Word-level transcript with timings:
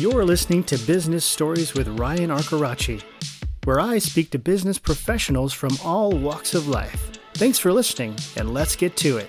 You're 0.00 0.24
listening 0.24 0.64
to 0.64 0.78
Business 0.78 1.26
Stories 1.26 1.74
with 1.74 1.86
Ryan 1.86 2.30
Arcaracci, 2.30 3.02
where 3.64 3.78
I 3.78 3.98
speak 3.98 4.30
to 4.30 4.38
business 4.38 4.78
professionals 4.78 5.52
from 5.52 5.76
all 5.84 6.10
walks 6.10 6.54
of 6.54 6.68
life. 6.68 7.10
Thanks 7.34 7.58
for 7.58 7.70
listening, 7.70 8.16
and 8.34 8.54
let's 8.54 8.76
get 8.76 8.96
to 8.96 9.18
it. 9.18 9.28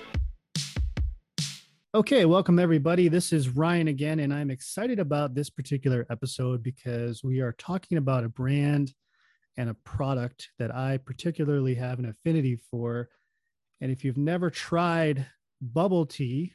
Okay, 1.94 2.24
welcome 2.24 2.58
everybody. 2.58 3.08
This 3.08 3.34
is 3.34 3.50
Ryan 3.50 3.88
again, 3.88 4.20
and 4.20 4.32
I'm 4.32 4.50
excited 4.50 4.98
about 4.98 5.34
this 5.34 5.50
particular 5.50 6.06
episode 6.08 6.62
because 6.62 7.22
we 7.22 7.40
are 7.40 7.52
talking 7.52 7.98
about 7.98 8.24
a 8.24 8.30
brand 8.30 8.94
and 9.58 9.68
a 9.68 9.74
product 9.74 10.48
that 10.58 10.74
I 10.74 10.96
particularly 10.96 11.74
have 11.74 11.98
an 11.98 12.06
affinity 12.06 12.56
for. 12.56 13.10
And 13.82 13.92
if 13.92 14.06
you've 14.06 14.16
never 14.16 14.48
tried 14.48 15.26
bubble 15.60 16.06
tea, 16.06 16.54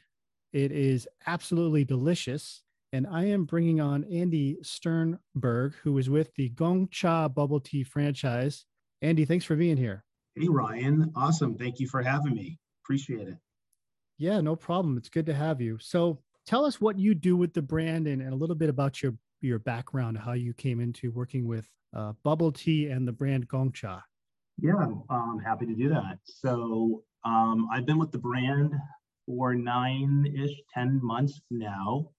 it 0.52 0.72
is 0.72 1.06
absolutely 1.28 1.84
delicious. 1.84 2.64
And 2.92 3.06
I 3.06 3.26
am 3.26 3.44
bringing 3.44 3.80
on 3.80 4.04
Andy 4.04 4.56
Sternburg, 4.62 5.74
who 5.82 5.98
is 5.98 6.08
with 6.08 6.34
the 6.36 6.48
Gong 6.50 6.88
Cha 6.90 7.28
bubble 7.28 7.60
tea 7.60 7.84
franchise. 7.84 8.64
Andy, 9.02 9.26
thanks 9.26 9.44
for 9.44 9.56
being 9.56 9.76
here. 9.76 10.04
Hey, 10.34 10.48
Ryan. 10.48 11.12
Awesome. 11.14 11.56
Thank 11.56 11.80
you 11.80 11.86
for 11.86 12.02
having 12.02 12.34
me. 12.34 12.58
Appreciate 12.84 13.28
it. 13.28 13.36
Yeah, 14.16 14.40
no 14.40 14.56
problem. 14.56 14.96
It's 14.96 15.10
good 15.10 15.26
to 15.26 15.34
have 15.34 15.60
you. 15.60 15.78
So 15.80 16.20
tell 16.46 16.64
us 16.64 16.80
what 16.80 16.98
you 16.98 17.14
do 17.14 17.36
with 17.36 17.52
the 17.52 17.62
brand 17.62 18.06
and, 18.06 18.22
and 18.22 18.32
a 18.32 18.36
little 18.36 18.56
bit 18.56 18.70
about 18.70 19.02
your 19.02 19.14
your 19.40 19.58
background, 19.60 20.18
how 20.18 20.32
you 20.32 20.52
came 20.52 20.80
into 20.80 21.12
working 21.12 21.46
with 21.46 21.68
uh, 21.94 22.12
bubble 22.24 22.50
tea 22.50 22.88
and 22.88 23.06
the 23.06 23.12
brand 23.12 23.46
Gong 23.46 23.70
Cha. 23.70 24.02
Yeah, 24.60 24.72
I'm 25.10 25.38
happy 25.38 25.66
to 25.66 25.74
do 25.74 25.88
that. 25.90 26.18
So 26.24 27.04
um, 27.24 27.68
I've 27.72 27.86
been 27.86 27.98
with 27.98 28.10
the 28.10 28.18
brand 28.18 28.74
for 29.26 29.54
nine-ish, 29.54 30.50
10 30.74 30.98
months 31.00 31.40
now. 31.52 32.10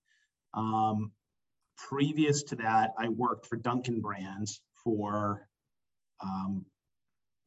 Um, 0.54 1.12
previous 1.78 2.44
to 2.44 2.56
that, 2.58 2.92
I 2.98 3.10
worked 3.10 3.48
for 3.48 3.56
Dunkin' 3.56 4.02
Brands 4.02 4.62
for 4.84 5.48
um, 6.22 6.66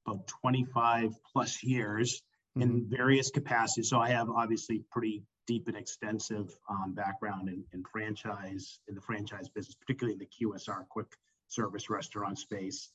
about 0.06 0.27
25 0.27 1.12
plus 1.33 1.62
years 1.62 2.23
mm-hmm. 2.56 2.62
in 2.62 2.86
various 2.89 3.30
capacities. 3.30 3.91
So 3.91 3.98
I 3.98 4.11
have 4.11 4.30
obviously 4.30 4.84
pretty 4.91 5.25
deep 5.47 5.69
and 5.69 5.77
extensive 5.77 6.50
um, 6.69 6.95
background 6.95 7.48
in, 7.48 7.64
in, 7.73 7.84
franchise, 7.84 8.78
in 8.89 8.95
the 8.95 9.00
franchise 9.00 9.48
business, 9.48 9.75
particularly 9.75 10.14
in 10.14 10.19
the 10.19 10.47
QSR 10.47 10.86
quick 10.89 11.17
service 11.48 11.91
restaurant 11.91 12.39
space. 12.39 12.91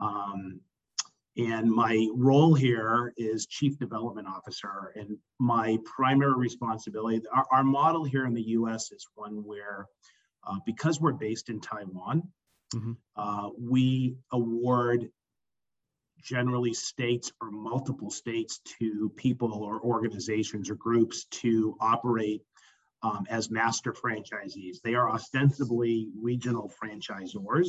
Um, 0.00 0.60
and 1.38 1.70
my 1.70 2.08
role 2.14 2.52
here 2.52 3.12
is 3.16 3.46
Chief 3.46 3.78
Development 3.78 4.26
Officer. 4.26 4.92
And 4.96 5.16
my 5.38 5.78
primary 5.84 6.34
responsibility, 6.36 7.22
our, 7.32 7.46
our 7.52 7.64
model 7.64 8.04
here 8.04 8.26
in 8.26 8.34
the 8.34 8.48
US 8.48 8.90
is 8.90 9.06
one 9.14 9.44
where, 9.44 9.86
uh, 10.44 10.58
because 10.66 11.00
we're 11.00 11.12
based 11.12 11.48
in 11.48 11.60
Taiwan, 11.60 12.24
mm-hmm. 12.74 12.92
uh, 13.14 13.50
we 13.56 14.16
award 14.32 15.10
generally 16.20 16.74
states 16.74 17.30
or 17.40 17.52
multiple 17.52 18.10
states 18.10 18.60
to 18.80 19.12
people 19.16 19.52
or 19.52 19.80
organizations 19.80 20.68
or 20.68 20.74
groups 20.74 21.26
to 21.26 21.76
operate 21.80 22.42
um, 23.04 23.24
as 23.30 23.48
master 23.48 23.92
franchisees. 23.92 24.78
They 24.82 24.96
are 24.96 25.08
ostensibly 25.08 26.08
regional 26.20 26.72
franchisors. 26.82 27.68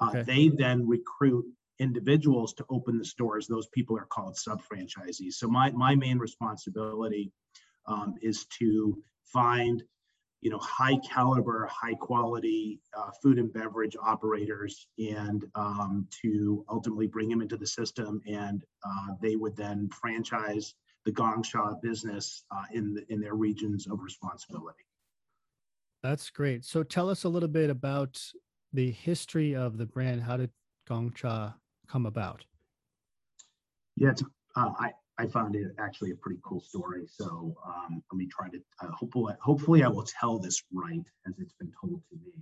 Uh, 0.00 0.08
okay. 0.08 0.22
They 0.22 0.48
then 0.48 0.88
recruit 0.88 1.44
individuals 1.82 2.54
to 2.54 2.64
open 2.70 2.96
the 2.96 3.04
stores. 3.04 3.46
Those 3.46 3.68
people 3.68 3.96
are 3.98 4.06
called 4.06 4.36
sub 4.36 4.62
franchisees. 4.62 5.34
So 5.34 5.48
my, 5.48 5.70
my 5.72 5.94
main 5.94 6.18
responsibility 6.18 7.32
um, 7.86 8.14
is 8.22 8.46
to 8.58 9.02
find 9.24 9.82
you 10.42 10.50
know 10.50 10.58
high 10.58 10.98
caliber 11.08 11.68
high 11.70 11.94
quality 11.94 12.80
uh, 12.98 13.10
food 13.22 13.38
and 13.38 13.52
beverage 13.52 13.96
operators 14.02 14.88
and 14.98 15.44
um, 15.54 16.06
to 16.20 16.64
ultimately 16.68 17.06
bring 17.06 17.28
them 17.28 17.40
into 17.40 17.56
the 17.56 17.66
system 17.66 18.20
and 18.26 18.64
uh, 18.84 19.14
they 19.22 19.36
would 19.36 19.56
then 19.56 19.88
franchise 19.88 20.74
the 21.04 21.12
gong 21.12 21.42
cha 21.42 21.74
business 21.80 22.44
uh, 22.50 22.64
in 22.72 22.92
the, 22.94 23.04
in 23.08 23.20
their 23.20 23.34
regions 23.34 23.86
of 23.86 24.00
responsibility 24.02 24.84
that's 26.02 26.28
great 26.28 26.64
so 26.64 26.82
tell 26.82 27.08
us 27.08 27.22
a 27.22 27.28
little 27.28 27.48
bit 27.48 27.70
about 27.70 28.20
the 28.72 28.90
history 28.90 29.54
of 29.54 29.78
the 29.78 29.86
brand 29.86 30.22
how 30.22 30.36
did 30.36 30.50
gong 30.88 31.12
cha 31.14 31.54
come 31.88 32.06
about 32.06 32.44
yeah 33.96 34.12
uh, 34.56 34.70
I, 34.78 34.92
I 35.18 35.26
found 35.26 35.56
it 35.56 35.72
actually 35.78 36.10
a 36.10 36.16
pretty 36.16 36.40
cool 36.42 36.60
story. 36.60 37.04
So 37.06 37.56
um, 37.66 38.02
let 38.10 38.16
me 38.16 38.26
try 38.26 38.48
to 38.48 38.58
uh, 38.80 38.90
hopefully 38.92 39.34
hopefully 39.40 39.82
I 39.84 39.88
will 39.88 40.04
tell 40.04 40.38
this 40.38 40.62
right 40.72 41.04
as 41.26 41.38
it's 41.38 41.54
been 41.54 41.72
told 41.80 42.02
to 42.10 42.16
me. 42.16 42.32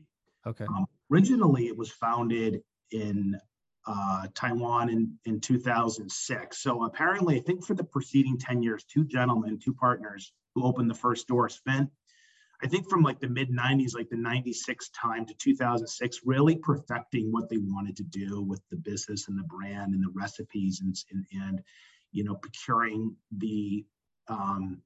Okay. 0.47 0.65
Um, 0.65 0.87
originally, 1.13 1.67
it 1.67 1.77
was 1.77 1.91
founded 1.91 2.63
in 2.93 3.39
uh, 3.87 4.27
Taiwan 4.35 4.89
in, 4.89 5.19
in 5.25 5.41
2006. 5.41 6.63
So 6.63 6.85
apparently, 6.85 7.37
I 7.37 7.41
think 7.41 7.65
for 7.65 7.75
the 7.75 7.85
preceding 7.85 8.39
10 8.39 8.63
years, 8.63 8.85
two 8.85 9.05
gentlemen, 9.05 9.59
two 9.59 9.75
partners 9.75 10.33
who 10.55 10.65
opened 10.65 10.91
the 10.91 10.95
first 10.95 11.29
door 11.29 11.49
spent, 11.49 11.91
I 12.63 12.67
think 12.67 12.89
from 12.91 13.03
like 13.03 13.21
the 13.21 13.29
mid 13.29 13.51
90s, 13.51 13.95
like 13.95 14.11
the 14.11 14.17
96 14.17 14.91
time 14.91 15.25
to 15.27 15.35
2006, 15.35 16.21
really 16.25 16.57
perfecting 16.57 17.33
what 17.33 17.49
they 17.49 17.59
wanted 17.59 17.97
to 17.97 18.05
do 18.05 18.43
with 18.43 18.61
the 18.71 18.77
business 18.77 19.29
and 19.29 19.39
the 19.39 19.45
brand 19.45 19.95
and 19.95 20.03
the 20.03 20.13
recipes 20.15 20.81
and, 20.81 20.95
and, 21.11 21.27
and 21.33 21.63
you 22.13 22.25
know, 22.25 22.35
procuring 22.35 23.15
the 23.39 23.85
um, 24.29 24.83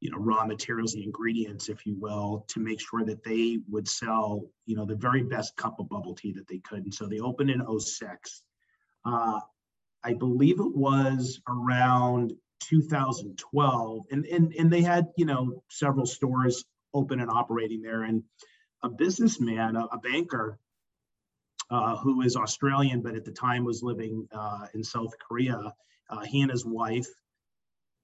you 0.00 0.10
know 0.10 0.18
raw 0.18 0.44
materials 0.44 0.92
the 0.92 1.02
ingredients 1.02 1.68
if 1.68 1.86
you 1.86 1.96
will 1.98 2.44
to 2.48 2.60
make 2.60 2.80
sure 2.80 3.04
that 3.04 3.24
they 3.24 3.58
would 3.68 3.88
sell 3.88 4.44
you 4.66 4.76
know 4.76 4.84
the 4.84 4.94
very 4.94 5.22
best 5.22 5.56
cup 5.56 5.80
of 5.80 5.88
bubble 5.88 6.14
tea 6.14 6.32
that 6.32 6.46
they 6.48 6.58
could. 6.58 6.84
And 6.84 6.94
so 6.94 7.06
they 7.06 7.20
opened 7.20 7.50
in 7.50 7.62
06 7.78 8.42
uh, 9.04 9.40
i 10.04 10.12
believe 10.12 10.60
it 10.60 10.76
was 10.76 11.40
around 11.48 12.34
2012 12.60 14.02
and, 14.10 14.24
and 14.26 14.54
and 14.58 14.72
they 14.72 14.82
had 14.82 15.06
you 15.16 15.24
know 15.24 15.62
several 15.70 16.06
stores 16.06 16.64
open 16.94 17.20
and 17.20 17.30
operating 17.30 17.82
there 17.82 18.02
and 18.02 18.22
a 18.82 18.88
businessman 18.88 19.76
a, 19.76 19.84
a 19.86 19.98
banker 19.98 20.58
uh, 21.70 21.96
who 21.96 22.22
is 22.22 22.36
australian 22.36 23.02
but 23.02 23.14
at 23.14 23.24
the 23.24 23.32
time 23.32 23.64
was 23.64 23.82
living 23.82 24.26
uh, 24.32 24.66
in 24.74 24.82
south 24.82 25.12
korea 25.18 25.72
uh, 26.10 26.20
he 26.20 26.40
and 26.40 26.50
his 26.50 26.64
wife 26.64 27.08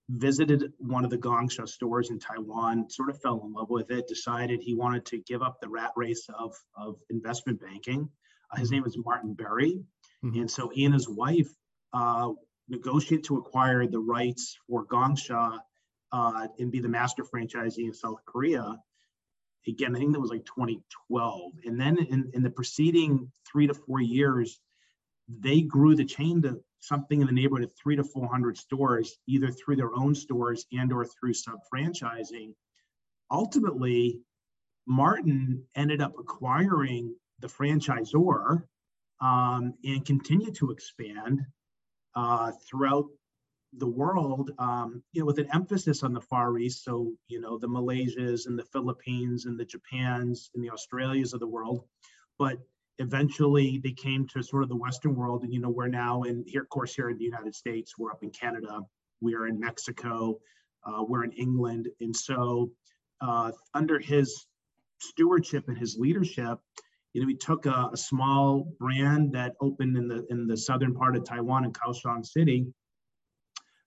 visited 0.08 0.72
one 0.78 1.04
of 1.04 1.10
the 1.10 1.16
Gong 1.16 1.48
Cha 1.48 1.64
stores 1.64 2.10
in 2.10 2.18
Taiwan, 2.18 2.90
sort 2.90 3.08
of 3.08 3.20
fell 3.20 3.42
in 3.46 3.52
love 3.52 3.70
with 3.70 3.90
it, 3.90 4.08
decided 4.08 4.60
he 4.60 4.74
wanted 4.74 5.06
to 5.06 5.18
give 5.18 5.42
up 5.42 5.60
the 5.60 5.68
rat 5.68 5.92
race 5.96 6.28
of, 6.38 6.54
of 6.76 6.96
investment 7.08 7.60
banking. 7.60 8.08
Uh, 8.50 8.58
his 8.58 8.68
mm-hmm. 8.68 8.76
name 8.76 8.84
is 8.84 8.98
Martin 8.98 9.34
Berry. 9.34 9.80
Mm-hmm. 10.24 10.40
And 10.40 10.50
so 10.50 10.68
he 10.68 10.84
and 10.84 10.94
his 10.94 11.08
wife 11.08 11.48
negotiated 12.72 13.24
to 13.26 13.36
acquire 13.36 13.86
the 13.86 13.98
rights 13.98 14.56
for 14.66 14.84
Gong 14.84 15.14
Cha 15.14 15.60
uh, 16.10 16.48
and 16.58 16.72
be 16.72 16.80
the 16.80 16.88
master 16.88 17.22
franchisee 17.22 17.84
in 17.84 17.94
South 17.94 18.24
Korea. 18.26 18.76
Again, 19.68 19.94
I 19.94 19.98
think 19.98 20.12
that 20.12 20.20
was 20.20 20.30
like 20.30 20.46
2012. 20.46 21.52
And 21.66 21.78
then 21.78 21.98
in, 21.98 22.30
in 22.32 22.42
the 22.42 22.50
preceding 22.50 23.30
three 23.50 23.66
to 23.66 23.74
four 23.74 24.00
years, 24.00 24.58
they 25.28 25.60
grew 25.60 25.94
the 25.94 26.04
chain 26.04 26.42
to 26.42 26.60
something 26.80 27.20
in 27.20 27.26
the 27.26 27.32
neighborhood 27.32 27.64
of 27.64 27.72
three 27.76 27.94
to 27.94 28.02
400 28.02 28.56
stores, 28.56 29.18
either 29.28 29.50
through 29.50 29.76
their 29.76 29.94
own 29.94 30.14
stores 30.14 30.66
and 30.72 30.92
or 30.92 31.04
through 31.04 31.34
sub-franchising. 31.34 32.54
Ultimately, 33.30 34.20
Martin 34.86 35.62
ended 35.76 36.00
up 36.00 36.14
acquiring 36.18 37.14
the 37.38 37.48
franchisor 37.48 38.64
um, 39.20 39.74
and 39.84 40.04
continued 40.04 40.56
to 40.56 40.72
expand 40.72 41.42
uh, 42.14 42.52
throughout 42.68 43.06
the 43.78 43.86
world, 43.86 44.50
um, 44.58 45.02
you 45.12 45.20
know, 45.20 45.26
with 45.26 45.38
an 45.38 45.48
emphasis 45.54 46.02
on 46.02 46.12
the 46.12 46.20
Far 46.20 46.58
East. 46.58 46.84
So, 46.84 47.12
you 47.28 47.40
know, 47.40 47.58
the 47.58 47.68
Malaysias 47.68 48.46
and 48.46 48.58
the 48.58 48.64
Philippines 48.64 49.46
and 49.46 49.58
the 49.58 49.64
Japans 49.64 50.50
and 50.54 50.62
the 50.62 50.70
Australias 50.70 51.32
of 51.32 51.40
the 51.40 51.46
world. 51.46 51.84
But 52.38 52.58
eventually 52.98 53.80
they 53.82 53.92
came 53.92 54.26
to 54.28 54.42
sort 54.42 54.62
of 54.62 54.68
the 54.68 54.76
western 54.76 55.14
world 55.14 55.42
and 55.42 55.52
you 55.52 55.60
know 55.60 55.70
we're 55.70 55.88
now 55.88 56.22
in 56.22 56.44
here 56.46 56.62
of 56.62 56.68
course 56.68 56.94
here 56.94 57.08
in 57.08 57.16
the 57.16 57.24
united 57.24 57.54
states 57.54 57.96
we're 57.98 58.10
up 58.10 58.22
in 58.22 58.30
canada 58.30 58.80
we're 59.20 59.46
in 59.46 59.58
mexico 59.58 60.38
uh, 60.84 61.02
we're 61.02 61.24
in 61.24 61.32
england 61.32 61.88
and 62.00 62.14
so 62.14 62.70
uh, 63.20 63.50
under 63.74 63.98
his 63.98 64.46
stewardship 65.00 65.68
and 65.68 65.78
his 65.78 65.96
leadership 65.96 66.58
you 67.12 67.20
know 67.20 67.26
we 67.26 67.36
took 67.36 67.66
a, 67.66 67.90
a, 67.92 67.96
small 67.96 68.72
brand 68.78 69.32
that 69.32 69.54
opened 69.60 69.96
in 69.96 70.08
the 70.08 70.26
in 70.30 70.46
the 70.46 70.56
southern 70.56 70.94
part 70.94 71.16
of 71.16 71.24
taiwan 71.24 71.64
in 71.64 71.72
kaohsiung 71.72 72.24
city 72.24 72.66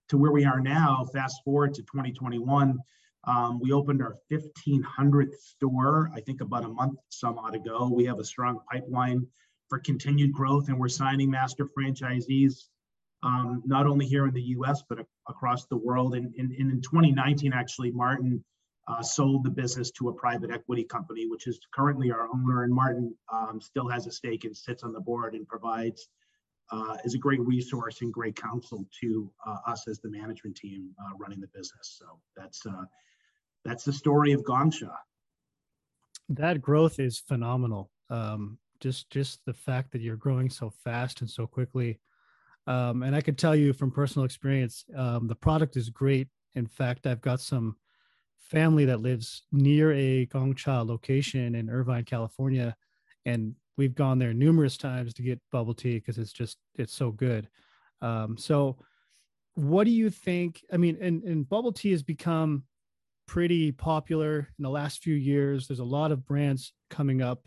to 0.08 0.16
where 0.16 0.32
we 0.32 0.44
are 0.44 0.60
now 0.60 1.04
fast 1.12 1.42
forward 1.44 1.74
to 1.74 1.82
2021 1.82 2.78
um, 3.26 3.58
we 3.58 3.72
opened 3.72 4.02
our 4.02 4.18
1500th 4.30 5.34
store, 5.34 6.10
I 6.14 6.20
think 6.20 6.40
about 6.40 6.64
a 6.64 6.68
month 6.68 7.00
some 7.08 7.38
odd 7.38 7.56
ago. 7.56 7.90
We 7.92 8.04
have 8.04 8.20
a 8.20 8.24
strong 8.24 8.60
pipeline 8.70 9.26
for 9.68 9.80
continued 9.80 10.32
growth, 10.32 10.68
and 10.68 10.78
we're 10.78 10.88
signing 10.88 11.30
master 11.30 11.66
franchisees 11.76 12.68
um, 13.22 13.62
not 13.66 13.86
only 13.86 14.06
here 14.06 14.26
in 14.26 14.34
the 14.34 14.42
US, 14.42 14.82
but 14.88 15.04
across 15.28 15.66
the 15.66 15.76
world. 15.76 16.14
And, 16.14 16.32
and, 16.38 16.52
and, 16.52 16.70
in 16.70 16.80
2019, 16.80 17.52
actually, 17.52 17.90
Martin 17.90 18.44
uh, 18.88 19.02
sold 19.02 19.44
the 19.44 19.50
business 19.50 19.90
to 19.90 20.08
a 20.08 20.12
private 20.12 20.50
equity 20.50 20.84
company, 20.84 21.26
which 21.26 21.46
is 21.46 21.58
currently 21.74 22.10
our 22.10 22.28
owner. 22.32 22.62
And 22.62 22.72
Martin 22.72 23.14
um, 23.32 23.60
still 23.60 23.88
has 23.88 24.06
a 24.06 24.12
stake 24.12 24.44
and 24.44 24.56
sits 24.56 24.82
on 24.82 24.92
the 24.92 25.00
board 25.00 25.34
and 25.34 25.46
provides 25.46 26.08
uh, 26.70 26.96
is 27.04 27.14
a 27.14 27.18
great 27.18 27.40
resource 27.40 28.00
and 28.02 28.12
great 28.12 28.36
counsel 28.36 28.86
to 29.00 29.30
uh, 29.46 29.58
us 29.66 29.86
as 29.88 30.00
the 30.00 30.10
management 30.10 30.56
team 30.56 30.90
uh, 31.00 31.16
running 31.18 31.40
the 31.40 31.48
business. 31.48 31.96
So 31.98 32.18
that's 32.36 32.64
uh, 32.66 32.84
that's 33.64 33.84
the 33.84 33.92
story 33.92 34.32
of 34.32 34.44
Gong 34.44 34.70
Cha. 34.70 34.96
That 36.28 36.60
growth 36.60 36.98
is 36.98 37.18
phenomenal. 37.18 37.90
Um, 38.10 38.58
just 38.80 39.10
just 39.10 39.44
the 39.46 39.54
fact 39.54 39.92
that 39.92 40.00
you're 40.00 40.16
growing 40.16 40.50
so 40.50 40.70
fast 40.70 41.20
and 41.20 41.30
so 41.30 41.46
quickly. 41.46 41.98
Um, 42.66 43.04
and 43.04 43.14
I 43.14 43.20
can 43.20 43.36
tell 43.36 43.54
you 43.54 43.72
from 43.72 43.92
personal 43.92 44.24
experience, 44.24 44.84
um, 44.96 45.28
the 45.28 45.36
product 45.36 45.76
is 45.76 45.88
great. 45.88 46.28
In 46.56 46.66
fact, 46.66 47.06
I've 47.06 47.20
got 47.20 47.40
some 47.40 47.76
family 48.50 48.84
that 48.84 49.00
lives 49.00 49.42
near 49.52 49.92
a 49.92 50.26
Gongcha 50.26 50.86
location 50.86 51.54
in 51.54 51.68
Irvine, 51.68 52.04
California, 52.04 52.76
and 53.24 53.54
we've 53.76 53.94
gone 53.94 54.18
there 54.18 54.32
numerous 54.32 54.76
times 54.76 55.12
to 55.14 55.22
get 55.22 55.40
bubble 55.52 55.74
tea 55.74 55.98
because 55.98 56.18
it's 56.18 56.32
just 56.32 56.58
it's 56.76 56.94
so 56.94 57.10
good. 57.10 57.48
Um, 58.00 58.36
so, 58.36 58.78
what 59.54 59.84
do 59.84 59.90
you 59.90 60.10
think? 60.10 60.64
I 60.72 60.76
mean, 60.76 60.96
and, 61.00 61.22
and 61.24 61.48
bubble 61.48 61.72
tea 61.72 61.90
has 61.90 62.02
become 62.02 62.64
pretty 63.26 63.72
popular 63.72 64.48
in 64.58 64.62
the 64.62 64.70
last 64.70 65.02
few 65.02 65.14
years. 65.14 65.66
There's 65.66 65.80
a 65.80 65.84
lot 65.84 66.12
of 66.12 66.24
brands 66.24 66.72
coming 66.90 67.22
up. 67.22 67.46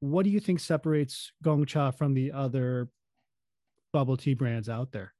What 0.00 0.24
do 0.24 0.30
you 0.30 0.40
think 0.40 0.60
separates 0.60 1.32
Gongcha 1.42 1.96
from 1.96 2.14
the 2.14 2.32
other 2.32 2.88
bubble 3.92 4.16
tea 4.16 4.34
brands 4.34 4.68
out 4.68 4.92
there? 4.92 5.14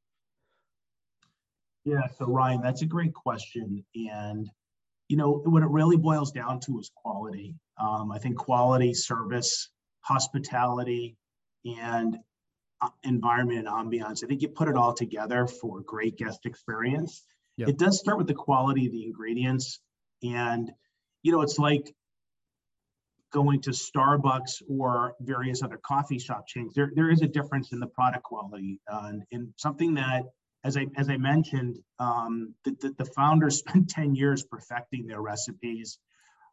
Yeah, 1.84 2.06
so 2.18 2.26
Ryan, 2.26 2.60
that's 2.60 2.82
a 2.82 2.86
great 2.86 3.14
question. 3.14 3.84
And, 3.94 4.50
you 5.10 5.16
know, 5.16 5.42
what 5.44 5.64
it 5.64 5.68
really 5.68 5.96
boils 5.96 6.30
down 6.30 6.60
to 6.60 6.78
is 6.78 6.92
quality. 6.94 7.56
Um, 7.80 8.12
I 8.12 8.18
think 8.20 8.36
quality, 8.36 8.94
service, 8.94 9.68
hospitality, 10.02 11.16
and 11.64 12.16
uh, 12.80 12.90
environment 13.02 13.66
and 13.66 13.68
ambiance. 13.68 14.22
I 14.22 14.28
think 14.28 14.40
you 14.40 14.48
put 14.48 14.68
it 14.68 14.76
all 14.76 14.94
together 14.94 15.48
for 15.48 15.80
a 15.80 15.82
great 15.82 16.16
guest 16.16 16.46
experience. 16.46 17.24
Yep. 17.56 17.70
It 17.70 17.76
does 17.76 17.98
start 17.98 18.18
with 18.18 18.28
the 18.28 18.34
quality 18.34 18.86
of 18.86 18.92
the 18.92 19.04
ingredients. 19.04 19.80
And, 20.22 20.70
you 21.24 21.32
know, 21.32 21.42
it's 21.42 21.58
like 21.58 21.92
going 23.32 23.62
to 23.62 23.70
Starbucks 23.70 24.62
or 24.68 25.16
various 25.20 25.64
other 25.64 25.80
coffee 25.84 26.20
shop 26.20 26.46
chains. 26.46 26.72
There, 26.72 26.92
there 26.94 27.10
is 27.10 27.22
a 27.22 27.26
difference 27.26 27.72
in 27.72 27.80
the 27.80 27.88
product 27.88 28.22
quality. 28.22 28.78
Uh, 28.88 29.06
and, 29.06 29.22
and 29.32 29.48
something 29.56 29.94
that, 29.94 30.22
as 30.64 30.76
I, 30.76 30.86
as 30.96 31.08
I 31.08 31.16
mentioned, 31.16 31.78
um, 31.98 32.54
the, 32.64 32.76
the, 32.80 32.94
the 32.98 33.04
founders 33.04 33.58
spent 33.60 33.90
10 33.90 34.14
years 34.14 34.44
perfecting 34.44 35.06
their 35.06 35.20
recipes 35.20 35.98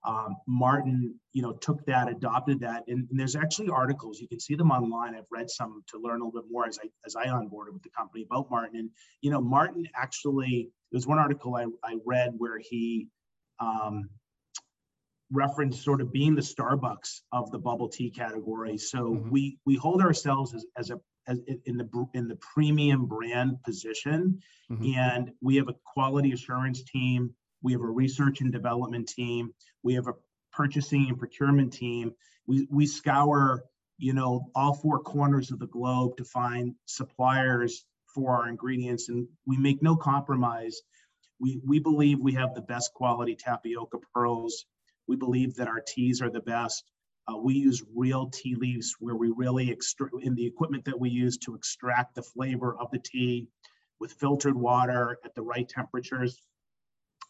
um, 0.08 0.38
Martin, 0.48 1.16
you 1.34 1.42
know, 1.42 1.54
took 1.54 1.86
that, 1.86 2.08
adopted 2.08 2.62
that, 2.62 2.84
and, 2.88 3.08
and, 3.10 3.20
there's 3.20 3.36
actually 3.36 3.70
articles 3.70 4.20
you 4.20 4.28
can 4.28 4.40
see 4.40 4.56
them 4.56 4.72
online. 4.72 5.16
I've 5.16 5.26
read 5.32 5.50
some 5.50 5.84
to 5.88 6.00
learn 6.00 6.22
a 6.22 6.26
little 6.26 6.42
bit 6.42 6.50
more 6.52 6.66
as 6.68 6.80
I 6.82 6.88
as 7.06 7.16
I 7.16 7.28
onboarded 7.28 7.74
with 7.74 7.84
the 7.84 7.90
company 7.90 8.24
about 8.24 8.50
Martin. 8.50 8.80
And 8.80 8.90
you 9.22 9.32
know, 9.32 9.42
Martin 9.42 9.86
actually 9.96 10.70
there's 10.92 11.08
one 11.08 11.20
article 11.20 11.56
I, 11.56 11.66
I 11.84 11.98
read 12.06 12.34
where 12.38 12.58
he 12.60 13.08
um, 13.60 14.10
referenced 15.32 15.84
sort 15.84 16.00
of 16.00 16.14
being 16.14 16.36
the 16.36 16.42
Starbucks 16.42 17.22
of 17.34 17.52
the 17.52 17.60
bubble 17.60 17.90
tea 17.90 18.10
category. 18.10 18.78
So 18.78 19.00
mm-hmm. 19.00 19.30
we 19.30 19.58
we 19.66 19.76
hold 19.76 20.02
ourselves 20.02 20.54
as, 20.54 20.66
as 20.78 20.90
a 20.90 21.00
as 21.28 21.40
in 21.66 21.78
the 21.78 22.08
in 22.14 22.28
the 22.28 22.38
premium 22.38 23.06
brand 23.06 23.64
position, 23.64 24.40
mm-hmm. 24.72 24.98
and 24.98 25.32
we 25.42 25.56
have 25.58 25.68
a 25.68 25.76
quality 25.94 26.32
assurance 26.32 26.84
team 26.84 27.34
we 27.62 27.74
have 27.74 27.82
a 27.82 27.86
research 27.86 28.42
and 28.42 28.52
development 28.52 29.10
team. 29.10 29.54
We 29.84 29.96
have 29.96 30.08
a 30.08 30.14
purchasing 30.54 31.08
and 31.10 31.18
procurement 31.18 31.74
team. 31.74 32.14
We, 32.46 32.68
we 32.70 32.86
scour, 32.86 33.64
you 33.98 34.14
know, 34.14 34.50
all 34.56 34.74
four 34.74 35.00
corners 35.00 35.52
of 35.52 35.60
the 35.60 35.68
globe 35.68 36.18
to 36.18 36.24
find 36.24 36.76
suppliers 36.86 37.86
for 38.14 38.36
our 38.36 38.48
ingredients, 38.48 39.10
and 39.10 39.28
we 39.46 39.58
make 39.58 39.82
no 39.82 39.96
compromise. 39.96 40.82
We, 41.40 41.60
we 41.66 41.80
believe 41.80 42.20
we 42.20 42.34
have 42.34 42.56
the 42.56 42.62
best 42.62 42.94
quality 42.94 43.36
tapioca 43.36 43.98
pearls. 44.14 44.66
We 45.08 45.16
believe 45.16 45.56
that 45.56 45.68
our 45.68 45.82
teas 45.86 46.22
are 46.22 46.30
the 46.30 46.40
best. 46.40 46.84
Uh, 47.30 47.38
we 47.38 47.56
use 47.56 47.84
real 47.94 48.30
tea 48.30 48.56
leaves 48.56 48.96
where 49.00 49.16
we 49.16 49.30
really 49.36 49.70
extract 49.70 50.14
in 50.22 50.36
the 50.36 50.46
equipment 50.46 50.86
that 50.86 51.00
we 51.00 51.10
use 51.10 51.38
to 51.38 51.56
extract 51.56 52.16
the 52.16 52.24
flavor 52.24 52.76
of 52.78 52.90
the 52.92 53.00
tea 53.00 53.48
with 54.00 54.14
filtered 54.14 54.56
water 54.56 55.18
at 55.26 55.36
the 55.36 55.42
right 55.42 55.68
temperatures 55.68 56.42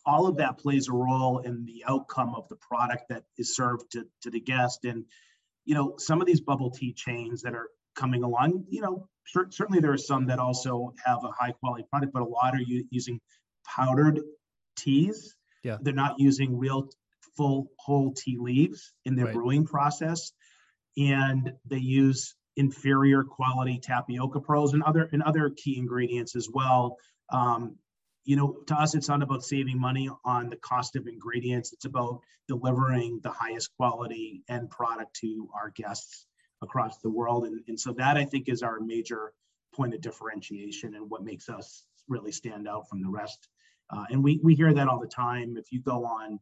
all 0.08 0.26
of 0.26 0.38
that 0.38 0.58
plays 0.58 0.88
a 0.88 0.94
role 0.94 1.40
in 1.40 1.66
the 1.66 1.84
outcome 1.86 2.34
of 2.34 2.48
the 2.48 2.56
product 2.56 3.10
that 3.10 3.24
is 3.38 3.56
served 3.56 3.92
to, 3.92 4.08
to 4.22 4.30
the 4.32 4.40
guest. 4.40 4.86
And, 4.86 5.04
you 5.66 5.76
know, 5.76 5.96
some 5.98 6.22
of 6.22 6.28
these 6.28 6.40
bubble 6.40 6.72
tea 6.72 6.94
chains 6.94 7.42
that 7.42 7.54
are 7.54 7.68
coming 7.94 8.24
along, 8.24 8.64
you 8.70 8.82
know, 8.82 9.10
certainly 9.26 9.82
there 9.82 9.92
are 9.92 9.98
some 9.98 10.28
that 10.28 10.40
also 10.40 10.94
have 11.06 11.26
a 11.26 11.32
high 11.32 11.52
quality 11.52 11.86
product, 11.92 12.14
but 12.14 12.22
a 12.22 12.26
lot 12.26 12.56
are 12.56 12.62
u- 12.62 12.88
using 12.90 13.20
powdered 13.66 14.22
teas. 14.78 15.36
Yeah. 15.64 15.78
They're 15.82 15.94
not 15.94 16.20
using 16.20 16.58
real 16.58 16.90
full 17.38 17.72
whole 17.78 18.14
tea 18.14 18.38
leaves 18.40 18.94
in 19.06 19.16
their 19.16 19.28
right. 19.28 19.34
brewing 19.34 19.66
process. 19.66 20.32
And 20.98 21.54
they 21.66 21.78
use 21.78 22.36
inferior 22.56 23.24
quality 23.24 23.80
tapioca 23.80 24.40
pearls 24.40 24.74
and 24.74 24.82
other 24.82 25.08
and 25.12 25.22
other 25.22 25.52
key 25.56 25.78
ingredients 25.78 26.36
as 26.36 26.50
well 26.52 26.98
um, 27.30 27.78
you 28.28 28.36
know, 28.36 28.58
to 28.68 28.76
us, 28.76 28.94
it's 28.94 29.08
not 29.08 29.22
about 29.22 29.44
saving 29.44 29.80
money 29.80 30.10
on 30.26 30.50
the 30.50 30.58
cost 30.58 30.98
of 30.98 31.08
ingredients. 31.08 31.72
It's 31.72 31.86
about 31.86 32.20
delivering 32.50 33.22
the 33.24 33.32
highest 33.32 33.72
quality 33.78 34.44
end 34.50 34.70
product 34.70 35.16
to 35.22 35.50
our 35.56 35.70
guests 35.70 36.26
across 36.62 36.98
the 36.98 37.10
world. 37.10 37.46
And, 37.46 37.62
and 37.70 37.80
so 37.80 37.94
that 37.94 38.18
I 38.18 38.26
think 38.26 38.50
is 38.50 38.64
our 38.64 38.82
major 38.82 39.32
point 39.74 39.94
of 39.94 40.02
differentiation 40.02 40.96
and 40.96 41.10
what 41.10 41.24
makes 41.24 41.48
us 41.48 41.86
really 42.10 42.34
stand 42.34 42.68
out 42.68 42.90
from 42.90 43.02
the 43.02 43.10
rest. 43.10 43.48
Uh, 43.90 44.04
and 44.10 44.22
we, 44.22 44.42
we 44.44 44.56
hear 44.56 44.74
that 44.74 44.90
all 44.90 45.00
the 45.00 45.08
time. 45.08 45.56
If 45.56 45.72
you 45.72 45.82
go 45.82 46.04
on, 46.04 46.40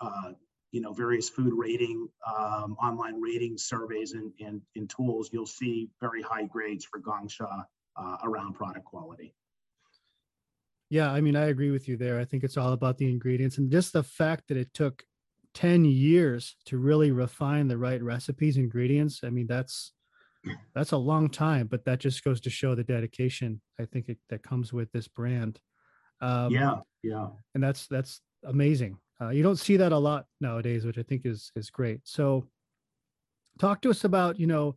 uh, 0.00 0.32
you 0.72 0.80
know, 0.80 0.92
various 0.92 1.28
food 1.28 1.52
rating, 1.54 2.08
um, 2.26 2.76
online 2.82 3.20
rating 3.20 3.58
surveys 3.58 4.12
and, 4.12 4.32
and, 4.40 4.60
and 4.76 4.88
tools, 4.88 5.30
you'll 5.32 5.46
see 5.46 5.90
very 6.00 6.22
high 6.22 6.44
grades 6.44 6.84
for 6.84 6.98
Gong 7.00 7.26
Cha 7.28 7.64
uh, 7.96 8.16
around 8.22 8.54
product 8.54 8.84
quality. 8.84 9.34
Yeah, 10.90 11.10
I 11.10 11.20
mean, 11.20 11.36
I 11.36 11.46
agree 11.46 11.70
with 11.70 11.88
you 11.88 11.96
there. 11.96 12.18
I 12.18 12.24
think 12.24 12.44
it's 12.44 12.56
all 12.56 12.72
about 12.72 12.98
the 12.98 13.08
ingredients 13.08 13.58
and 13.58 13.70
just 13.70 13.92
the 13.92 14.02
fact 14.02 14.44
that 14.48 14.56
it 14.56 14.72
took 14.74 15.04
10 15.54 15.84
years 15.84 16.56
to 16.66 16.78
really 16.78 17.10
refine 17.10 17.68
the 17.68 17.78
right 17.78 18.02
recipes, 18.02 18.56
ingredients. 18.56 19.20
I 19.24 19.30
mean, 19.30 19.46
that's 19.48 19.92
that's 20.74 20.92
a 20.92 20.96
long 20.96 21.28
time, 21.28 21.66
but 21.66 21.84
that 21.84 21.98
just 21.98 22.24
goes 22.24 22.40
to 22.40 22.50
show 22.50 22.74
the 22.74 22.84
dedication 22.84 23.60
I 23.78 23.84
think 23.84 24.08
it, 24.08 24.18
that 24.30 24.42
comes 24.42 24.72
with 24.72 24.90
this 24.92 25.06
brand. 25.06 25.60
Um, 26.20 26.52
yeah, 26.52 26.76
yeah, 27.02 27.28
and 27.54 27.62
that's 27.62 27.86
that's 27.88 28.20
amazing. 28.44 28.96
Uh, 29.20 29.30
you 29.30 29.42
don't 29.42 29.58
see 29.58 29.76
that 29.76 29.92
a 29.92 29.98
lot 29.98 30.26
nowadays, 30.40 30.84
which 30.84 30.98
I 30.98 31.02
think 31.02 31.22
is 31.24 31.52
is 31.56 31.70
great. 31.70 32.00
So, 32.04 32.46
talk 33.58 33.82
to 33.82 33.90
us 33.90 34.04
about 34.04 34.38
you 34.38 34.46
know 34.46 34.76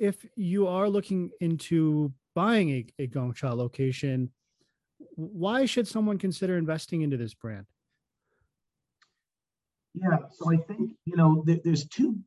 if 0.00 0.24
you 0.36 0.66
are 0.66 0.88
looking 0.88 1.30
into 1.40 2.12
buying 2.34 2.70
a, 2.70 2.86
a 2.98 3.06
Gongcha 3.08 3.54
location 3.56 4.30
why 5.16 5.66
should 5.66 5.88
someone 5.88 6.18
consider 6.18 6.56
investing 6.56 7.02
into 7.02 7.16
this 7.16 7.34
brand? 7.34 7.66
Yeah, 9.94 10.18
so 10.32 10.52
I 10.52 10.56
think 10.56 10.92
you 11.04 11.16
know 11.16 11.42
th- 11.44 11.62
there's 11.64 11.86
two 11.86 12.18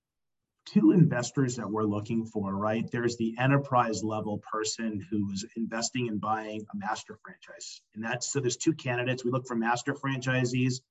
two 0.66 0.92
investors 0.92 1.58
that 1.58 1.70
we're 1.70 1.84
looking 1.84 2.26
for, 2.26 2.56
right? 2.56 2.90
There's 2.90 3.18
the 3.18 3.36
enterprise 3.38 4.02
level 4.04 4.42
person 4.52 5.06
who's 5.10 5.46
investing 5.56 6.08
in 6.08 6.20
buying 6.20 6.66
a 6.74 6.78
master 6.78 7.18
franchise, 7.24 7.82
and 7.96 8.04
that's 8.04 8.32
so 8.32 8.40
there's 8.40 8.58
two 8.58 8.74
candidates. 8.74 9.24
We 9.24 9.32
look 9.32 9.48
for 9.48 9.56
master 9.56 9.94
franchisees, 9.94 10.82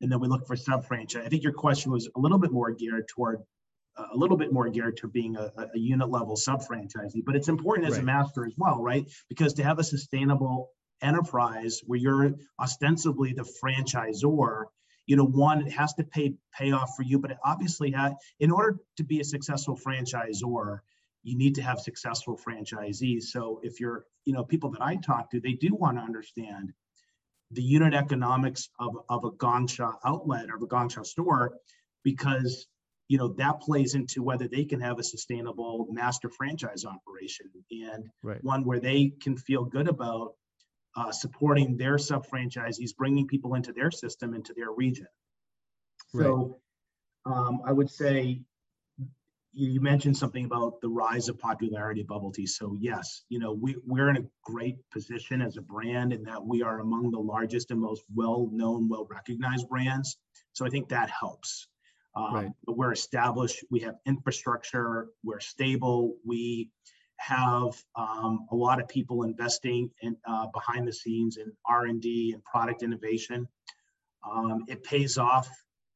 and 0.00 0.10
then 0.10 0.20
we 0.20 0.28
look 0.28 0.46
for 0.46 0.56
sub 0.56 0.86
franchise. 0.86 1.22
I 1.24 1.28
think 1.28 1.42
your 1.42 1.52
question 1.52 1.92
was 1.92 2.08
a 2.16 2.20
little 2.20 2.38
bit 2.38 2.52
more 2.52 2.70
geared 2.70 3.08
toward 3.08 3.40
uh, 3.96 4.06
a 4.12 4.16
little 4.16 4.36
bit 4.36 4.52
more 4.52 4.68
geared 4.68 4.96
to 4.98 5.08
being 5.08 5.36
a, 5.36 5.50
a 5.74 5.78
unit 5.78 6.10
level 6.10 6.36
sub 6.36 6.62
franchisee, 6.62 7.24
but 7.24 7.34
it's 7.34 7.48
important 7.48 7.88
as 7.88 7.94
right. 7.94 8.02
a 8.02 8.04
master 8.04 8.44
as 8.44 8.52
well, 8.58 8.82
right? 8.82 9.10
Because 9.28 9.54
to 9.54 9.62
have 9.62 9.78
a 9.78 9.84
sustainable 9.84 10.70
enterprise 11.02 11.80
where 11.86 11.98
you're 11.98 12.34
ostensibly 12.60 13.32
the 13.32 13.46
franchisor 13.62 14.64
you 15.06 15.16
know 15.16 15.24
one 15.24 15.66
it 15.66 15.70
has 15.70 15.92
to 15.94 16.04
pay 16.04 16.34
pay 16.56 16.72
off 16.72 16.90
for 16.96 17.02
you 17.02 17.18
but 17.18 17.30
it 17.30 17.36
obviously 17.44 17.90
had 17.90 18.14
in 18.40 18.50
order 18.50 18.78
to 18.96 19.04
be 19.04 19.20
a 19.20 19.24
successful 19.24 19.78
franchisor 19.78 20.78
you 21.22 21.36
need 21.36 21.54
to 21.54 21.62
have 21.62 21.78
successful 21.78 22.38
franchisees 22.38 23.24
so 23.24 23.60
if 23.62 23.78
you're 23.78 24.04
you 24.24 24.32
know 24.32 24.44
people 24.44 24.70
that 24.70 24.80
i 24.80 24.96
talk 24.96 25.30
to 25.30 25.40
they 25.40 25.52
do 25.52 25.74
want 25.74 25.98
to 25.98 26.02
understand 26.02 26.72
the 27.50 27.62
unit 27.62 27.94
economics 27.94 28.68
of, 28.78 28.96
of 29.08 29.24
a 29.24 29.30
Gong 29.32 29.66
Cha 29.66 29.92
outlet 30.04 30.50
or 30.50 30.56
a 30.56 30.66
Gong 30.66 30.88
Cha 30.88 31.02
store 31.02 31.54
because 32.02 32.66
you 33.08 33.18
know 33.18 33.28
that 33.34 33.60
plays 33.60 33.94
into 33.94 34.22
whether 34.22 34.48
they 34.48 34.64
can 34.64 34.80
have 34.80 34.98
a 34.98 35.02
sustainable 35.02 35.86
master 35.90 36.28
franchise 36.28 36.84
operation 36.84 37.46
and 37.70 38.08
right. 38.22 38.42
one 38.42 38.64
where 38.64 38.80
they 38.80 39.12
can 39.20 39.36
feel 39.36 39.64
good 39.64 39.88
about 39.88 40.34
uh, 40.96 41.12
supporting 41.12 41.76
their 41.76 41.98
sub 41.98 42.26
franchisees, 42.26 42.96
bringing 42.96 43.26
people 43.26 43.54
into 43.54 43.72
their 43.72 43.90
system, 43.90 44.34
into 44.34 44.54
their 44.54 44.72
region. 44.72 45.06
So 46.14 46.58
um, 47.26 47.60
I 47.66 47.72
would 47.72 47.90
say 47.90 48.40
you, 49.56 49.80
mentioned 49.80 50.16
something 50.16 50.44
about 50.44 50.80
the 50.82 50.88
rise 50.88 51.28
of 51.28 51.38
popularity 51.38 52.02
of 52.02 52.06
bubble 52.06 52.30
tea. 52.30 52.46
So 52.46 52.76
yes, 52.78 53.24
you 53.28 53.38
know, 53.38 53.52
we, 53.52 53.76
we're 53.86 54.10
in 54.10 54.18
a 54.18 54.24
great 54.44 54.76
position 54.90 55.40
as 55.40 55.56
a 55.56 55.62
brand 55.62 56.12
in 56.12 56.22
that 56.24 56.44
we 56.44 56.62
are 56.62 56.80
among 56.80 57.10
the 57.10 57.18
largest 57.18 57.70
and 57.70 57.80
most 57.80 58.02
well-known, 58.14 58.88
well-recognized 58.88 59.68
brands. 59.68 60.18
So 60.52 60.66
I 60.66 60.68
think 60.68 60.88
that 60.90 61.10
helps. 61.10 61.68
Um, 62.14 62.34
Right. 62.34 62.52
But 62.64 62.76
we're 62.76 62.92
established, 62.92 63.64
we 63.70 63.80
have 63.80 63.96
infrastructure, 64.06 65.08
we're 65.22 65.40
stable, 65.40 66.16
we 66.24 66.70
have 67.18 67.82
um, 67.94 68.46
a 68.50 68.54
lot 68.54 68.80
of 68.80 68.88
people 68.88 69.22
investing 69.22 69.90
in 70.02 70.16
uh, 70.26 70.46
behind 70.52 70.86
the 70.86 70.92
scenes 70.92 71.38
in 71.38 71.52
R&D 71.66 72.32
and 72.34 72.44
product 72.44 72.82
innovation. 72.82 73.48
Um, 74.30 74.64
it 74.68 74.84
pays 74.84 75.18
off, 75.18 75.48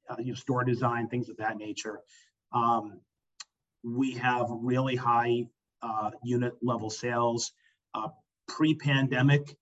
uh, 0.08 0.16
you 0.18 0.32
know, 0.32 0.34
store 0.34 0.64
design, 0.64 1.08
things 1.08 1.28
of 1.28 1.36
that 1.38 1.56
nature. 1.56 2.00
Um, 2.52 3.00
we 3.82 4.12
have 4.12 4.46
really 4.50 4.96
high 4.96 5.46
uh, 5.82 6.10
unit 6.22 6.54
level 6.62 6.90
sales. 6.90 7.52
Uh, 7.94 8.08
pre-pandemic, 8.48 9.56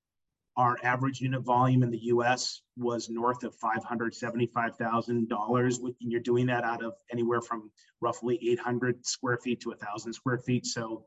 our 0.56 0.76
average 0.82 1.20
unit 1.20 1.42
volume 1.42 1.82
in 1.82 1.90
the 1.90 2.06
U.S. 2.06 2.62
was 2.76 3.08
north 3.08 3.44
of 3.44 3.54
five 3.54 3.84
hundred 3.84 4.14
seventy-five 4.14 4.76
thousand 4.76 5.28
dollars. 5.28 5.78
And 5.78 5.94
you're 6.00 6.20
doing 6.20 6.46
that 6.46 6.64
out 6.64 6.82
of 6.82 6.94
anywhere 7.12 7.40
from 7.40 7.70
roughly 8.00 8.38
eight 8.42 8.58
hundred 8.58 9.06
square 9.06 9.38
feet 9.38 9.60
to 9.60 9.72
thousand 9.74 10.12
square 10.12 10.38
feet. 10.38 10.66
So 10.66 11.04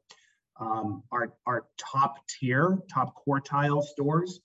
um, 0.60 1.04
our 1.12 1.34
our 1.46 1.66
top 1.78 2.16
tier, 2.28 2.78
top 2.94 3.14
quartile 3.28 3.84
stores 3.84 4.40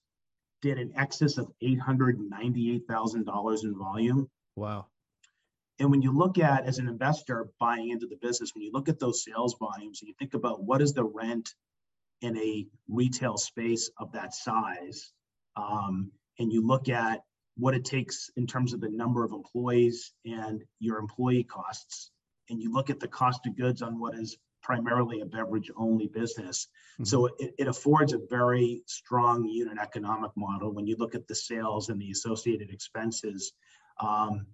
did 0.62 0.78
an 0.78 0.92
excess 0.96 1.38
of 1.38 1.52
eight 1.62 1.78
hundred 1.78 2.18
ninety-eight 2.18 2.88
thousand 2.88 3.26
dollars 3.26 3.62
in 3.62 3.78
volume. 3.78 4.28
Wow. 4.56 4.86
And 5.78 5.90
when 5.90 6.02
you 6.02 6.12
look 6.12 6.38
at, 6.38 6.64
as 6.66 6.78
an 6.78 6.88
investor 6.88 7.50
buying 7.60 7.90
into 7.90 8.06
the 8.06 8.16
business, 8.16 8.52
when 8.54 8.64
you 8.64 8.72
look 8.72 8.88
at 8.88 8.98
those 8.98 9.22
sales 9.22 9.56
volumes 9.58 10.00
and 10.00 10.08
you 10.08 10.14
think 10.18 10.34
about 10.34 10.62
what 10.62 10.80
is 10.80 10.94
the 10.94 11.04
rent 11.04 11.54
in 12.22 12.36
a 12.38 12.66
retail 12.88 13.36
space 13.36 13.90
of 13.98 14.12
that 14.12 14.34
size, 14.34 15.12
um, 15.56 16.10
and 16.38 16.52
you 16.52 16.66
look 16.66 16.88
at 16.88 17.22
what 17.58 17.74
it 17.74 17.84
takes 17.84 18.30
in 18.36 18.46
terms 18.46 18.72
of 18.72 18.80
the 18.80 18.88
number 18.88 19.24
of 19.24 19.32
employees 19.32 20.12
and 20.24 20.64
your 20.78 20.98
employee 20.98 21.44
costs, 21.44 22.10
and 22.48 22.60
you 22.60 22.72
look 22.72 22.90
at 22.90 23.00
the 23.00 23.08
cost 23.08 23.46
of 23.46 23.56
goods 23.56 23.82
on 23.82 23.98
what 23.98 24.14
is 24.14 24.38
primarily 24.62 25.20
a 25.20 25.26
beverage 25.26 25.70
only 25.76 26.08
business. 26.08 26.68
So 27.04 27.26
it, 27.26 27.54
it 27.58 27.68
affords 27.68 28.12
a 28.12 28.18
very 28.28 28.82
strong 28.86 29.46
unit 29.46 29.78
economic 29.78 30.32
model 30.36 30.72
when 30.72 30.86
you 30.86 30.96
look 30.98 31.14
at 31.14 31.28
the 31.28 31.34
sales 31.34 31.88
and 31.88 32.00
the 32.00 32.10
associated 32.10 32.70
expenses. 32.70 33.52
Um, 34.00 34.46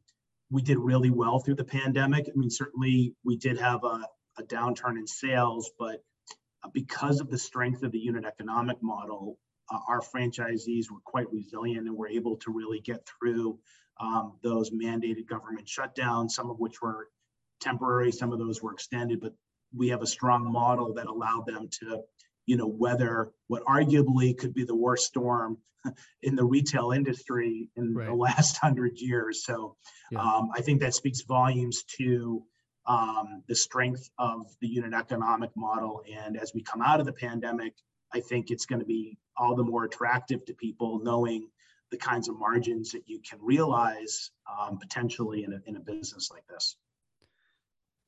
we 0.52 0.60
did 0.62 0.78
really 0.78 1.10
well 1.10 1.40
through 1.40 1.54
the 1.54 1.64
pandemic. 1.64 2.28
I 2.28 2.36
mean, 2.36 2.50
certainly 2.50 3.14
we 3.24 3.36
did 3.38 3.58
have 3.58 3.82
a, 3.84 4.06
a 4.38 4.42
downturn 4.44 4.98
in 4.98 5.06
sales, 5.06 5.70
but 5.78 6.04
uh, 6.62 6.68
because 6.74 7.20
of 7.20 7.30
the 7.30 7.38
strength 7.38 7.82
of 7.82 7.90
the 7.90 7.98
unit 7.98 8.26
economic 8.26 8.76
model, 8.82 9.38
uh, 9.72 9.78
our 9.88 10.00
franchisees 10.00 10.90
were 10.90 11.00
quite 11.04 11.32
resilient 11.32 11.88
and 11.88 11.96
were 11.96 12.08
able 12.08 12.36
to 12.36 12.52
really 12.52 12.80
get 12.80 13.08
through 13.08 13.58
um, 13.98 14.34
those 14.42 14.70
mandated 14.70 15.26
government 15.26 15.66
shutdowns, 15.66 16.32
some 16.32 16.50
of 16.50 16.58
which 16.58 16.82
were 16.82 17.08
temporary, 17.60 18.12
some 18.12 18.30
of 18.30 18.38
those 18.38 18.62
were 18.62 18.74
extended, 18.74 19.20
but 19.20 19.32
we 19.74 19.88
have 19.88 20.02
a 20.02 20.06
strong 20.06 20.52
model 20.52 20.92
that 20.92 21.06
allowed 21.06 21.46
them 21.46 21.68
to, 21.80 22.02
you 22.46 22.56
know, 22.56 22.66
weather 22.66 23.30
what 23.48 23.64
arguably 23.64 24.36
could 24.36 24.54
be 24.54 24.64
the 24.64 24.74
worst 24.74 25.06
storm 25.06 25.58
in 26.22 26.36
the 26.36 26.44
retail 26.44 26.92
industry 26.92 27.68
in 27.76 27.94
Right. 27.94 28.06
the 28.06 28.14
last 28.14 28.56
hundred 28.58 28.98
years. 29.00 29.44
So 29.44 29.76
Yeah. 30.10 30.20
um, 30.20 30.50
I 30.54 30.60
think 30.60 30.80
that 30.80 30.94
speaks 30.94 31.22
volumes 31.22 31.84
to 31.98 32.44
um, 32.86 33.42
the 33.46 33.54
strength 33.54 34.10
of 34.18 34.46
the 34.60 34.66
unit 34.66 34.92
economic 34.92 35.50
model. 35.56 36.02
And 36.12 36.36
as 36.36 36.52
we 36.54 36.62
come 36.62 36.82
out 36.82 36.98
of 37.00 37.06
the 37.06 37.12
pandemic, 37.12 37.74
I 38.12 38.20
think 38.20 38.50
it's 38.50 38.66
going 38.66 38.80
to 38.80 38.84
be 38.86 39.18
all 39.36 39.54
the 39.54 39.62
more 39.62 39.84
attractive 39.84 40.44
to 40.46 40.54
people 40.54 41.00
knowing 41.02 41.48
the 41.90 41.96
kinds 41.96 42.28
of 42.28 42.38
margins 42.38 42.90
that 42.90 43.08
you 43.08 43.20
can 43.20 43.38
realize 43.40 44.30
um, 44.50 44.78
potentially 44.78 45.44
in 45.44 45.52
a, 45.52 45.60
in 45.66 45.76
a 45.76 45.80
business 45.80 46.30
like 46.30 46.46
this. 46.48 46.76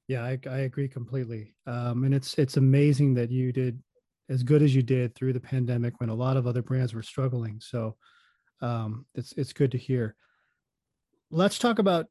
Yeah, 0.08 0.24
I, 0.24 0.38
I 0.50 0.58
agree 0.58 0.88
completely. 0.88 1.54
Um, 1.66 2.04
and 2.04 2.14
it's 2.14 2.34
it's 2.38 2.56
amazing 2.58 3.14
that 3.14 3.30
you 3.30 3.52
did 3.52 3.82
as 4.28 4.43
good 4.43 4.62
as 4.62 4.75
you 4.75 4.83
did 4.83 5.14
through 5.14 5.33
the 5.33 5.40
pandemic 5.40 6.00
when 6.00 6.09
a 6.09 6.14
lot 6.14 6.37
of 6.37 6.47
other 6.47 6.62
brands 6.62 6.95
were 6.95 7.02
struggling. 7.02 7.61
So 7.61 7.97
um, 8.61 9.07
it's 9.14 9.33
it's 9.33 9.52
good 9.52 9.73
to 9.73 9.78
hear. 9.78 10.16
Let's 11.31 11.59
talk 11.59 11.78
about 11.78 12.07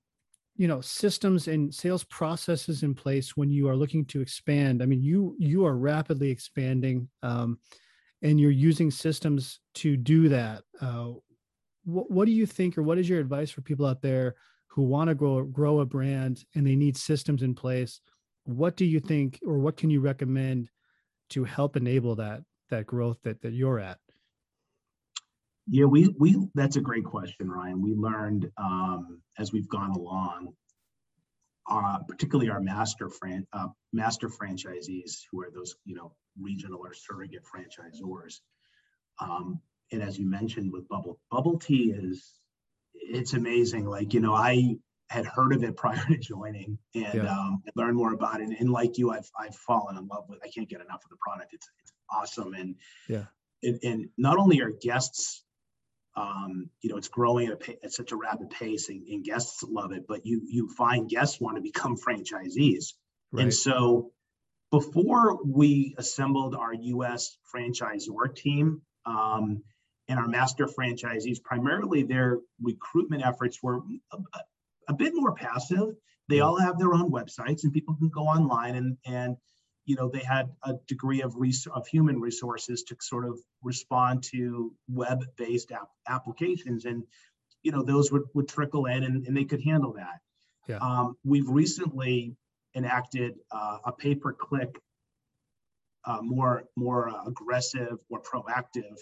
you 0.55 0.67
know 0.67 0.82
systems 0.82 1.48
and 1.48 1.74
sales 1.74 2.03
processes 2.03 2.84
in 2.84 2.93
place 2.93 3.36
when 3.36 3.50
you 3.50 3.67
are 3.67 3.75
looking 3.75 4.05
to 4.05 4.22
expand. 4.22 4.84
I 4.84 4.86
mean, 4.86 5.01
you 5.01 5.36
you 5.39 5.65
are 5.65 5.75
rapidly 5.75 6.29
expanding, 6.29 7.10
um, 7.24 7.60
and 8.22 8.39
you're 8.39 8.51
using 8.51 8.91
systems 8.91 9.60
to 9.75 9.98
do 9.98 10.29
that. 10.29 10.63
Uh, 10.79 11.13
what 11.86 12.12
what 12.12 12.25
do 12.25 12.32
you 12.32 12.46
think, 12.46 12.77
or 12.77 12.84
what 12.84 12.98
is 12.98 13.10
your 13.10 13.20
advice 13.20 13.50
for 13.50 13.62
people 13.62 13.86
out 13.86 14.01
there 14.01 14.36
who 14.67 14.84
want 14.84 15.08
to 15.08 15.15
grow 15.15 15.43
grow 15.43 15.79
a 15.79 15.86
brand 15.86 16.43
and 16.55 16.65
they 16.65 16.75
need 16.75 16.98
systems 16.98 17.41
in 17.41 17.55
place? 17.55 18.00
What 18.46 18.75
do 18.75 18.86
you 18.86 19.00
think, 19.00 19.39
or 19.46 19.58
what 19.58 19.77
can 19.77 19.89
you 19.89 20.01
recommend 20.01 20.70
to 21.29 21.43
help 21.43 21.75
enable 21.75 22.15
that 22.15 22.43
that 22.69 22.85
growth 22.85 23.17
that 23.23 23.41
that 23.41 23.53
you're 23.53 23.79
at? 23.79 23.99
Yeah, 25.67 25.85
we 25.85 26.13
we 26.19 26.47
that's 26.55 26.75
a 26.75 26.81
great 26.81 27.05
question, 27.05 27.49
Ryan. 27.49 27.81
We 27.81 27.93
learned 27.93 28.51
um, 28.57 29.21
as 29.37 29.53
we've 29.53 29.69
gone 29.69 29.91
along, 29.91 30.53
uh, 31.69 31.99
particularly 32.07 32.49
our 32.49 32.59
master 32.59 33.09
fran 33.09 33.47
uh, 33.53 33.67
master 33.93 34.27
franchisees, 34.27 35.21
who 35.31 35.41
are 35.41 35.49
those 35.53 35.75
you 35.85 35.95
know 35.95 36.13
regional 36.39 36.79
or 36.79 36.93
surrogate 36.93 37.43
franchisors. 37.43 38.39
Um, 39.19 39.61
and 39.91 40.01
as 40.01 40.17
you 40.17 40.25
mentioned 40.29 40.71
with 40.71 40.87
bubble 40.89 41.19
bubble 41.31 41.59
tea 41.59 41.91
is 41.91 42.33
it's 42.93 43.33
amazing. 43.33 43.85
Like 43.85 44.13
you 44.13 44.19
know, 44.19 44.33
I 44.33 44.77
had 45.13 45.25
heard 45.25 45.53
of 45.53 45.63
it 45.63 45.75
prior 45.84 46.03
to 46.08 46.17
joining 46.17 46.77
and 46.96 47.13
Yeah. 47.13 47.32
um, 47.32 47.62
learned 47.75 47.98
more 47.98 48.13
about 48.13 48.41
it. 48.41 48.50
And 48.60 48.70
like 48.72 48.98
you, 48.98 49.12
I've 49.12 49.29
I've 49.39 49.55
fallen 49.55 49.98
in 49.98 50.08
love 50.08 50.25
with. 50.29 50.39
I 50.43 50.50
can't 50.50 50.70
get 50.70 50.82
enough 50.82 51.03
of 51.03 51.10
the 51.10 51.17
product. 51.25 51.53
It's 51.53 51.67
it's 51.82 51.93
awesome 52.10 52.53
and 52.53 52.75
Yeah. 53.08 53.25
and, 53.62 53.79
and 53.84 54.10
not 54.17 54.38
only 54.38 54.62
are 54.62 54.72
guests 54.72 55.43
um, 56.15 56.70
you 56.82 56.91
know, 56.91 56.98
it's 56.98 57.08
growing 57.08 57.48
at, 57.48 57.53
a, 57.67 57.86
at 57.86 57.91
such 57.91 58.12
a 58.12 58.15
rapid 58.15 58.51
pace 58.51 58.89
and, 58.89 59.08
and 59.08 59.24
guests 59.24 59.63
love 59.63 59.91
it, 59.93 60.05
but 60.08 60.27
you, 60.27 60.41
you 60.48 60.70
find 60.70 61.10
guests 61.10 61.41
want 61.41 61.55
to 61.58 61.62
become 61.62 61.98
franchisees. 61.98 62.93
And 63.36 63.51
so 63.51 64.12
before 64.70 65.39
we 65.43 65.96
assembled 65.98 66.53
our 66.53 66.72
US 66.72 67.36
franchisor 67.51 68.36
team 68.36 68.84
um, 69.08 69.63
and 70.08 70.20
our 70.20 70.27
master 70.27 70.67
franchisees, 70.67 71.41
primarily 71.43 72.03
their 72.03 72.38
recruitment 72.62 73.25
efforts 73.25 73.58
were 73.63 73.82
a, 74.87 74.93
bit 74.93 75.13
more 75.15 75.33
passive. 75.33 75.95
They 76.29 76.39
all 76.39 76.59
have 76.59 76.77
their 76.77 76.93
own 76.93 77.11
websites 77.11 77.63
and 77.63 77.73
people 77.73 77.95
can 77.95 78.09
go 78.09 78.21
online 78.21 78.75
and, 78.75 78.97
and 79.05 79.37
you 79.85 79.95
know, 79.95 80.09
they 80.09 80.19
had 80.19 80.49
a 80.63 80.73
degree 80.87 81.21
of 81.21 81.35
res- 81.35 81.67
of 81.67 81.87
human 81.87 82.19
resources 82.19 82.83
to 82.83 82.95
sort 83.01 83.25
of 83.25 83.39
respond 83.61 84.23
to 84.31 84.73
web-based 84.87 85.71
app- 85.71 85.89
applications, 86.07 86.85
and 86.85 87.03
you 87.63 87.71
know, 87.71 87.83
those 87.83 88.11
would 88.11 88.23
would 88.33 88.47
trickle 88.47 88.85
in, 88.85 89.03
and, 89.03 89.27
and 89.27 89.35
they 89.35 89.43
could 89.43 89.61
handle 89.61 89.93
that. 89.93 90.19
Yeah. 90.67 90.77
Um, 90.77 91.17
we've 91.25 91.49
recently 91.49 92.35
enacted 92.75 93.35
uh, 93.51 93.79
a 93.85 93.91
pay-per-click, 93.91 94.79
uh, 96.05 96.21
more 96.21 96.63
more 96.75 97.09
uh, 97.09 97.25
aggressive 97.25 97.97
or 98.09 98.21
proactive 98.21 98.97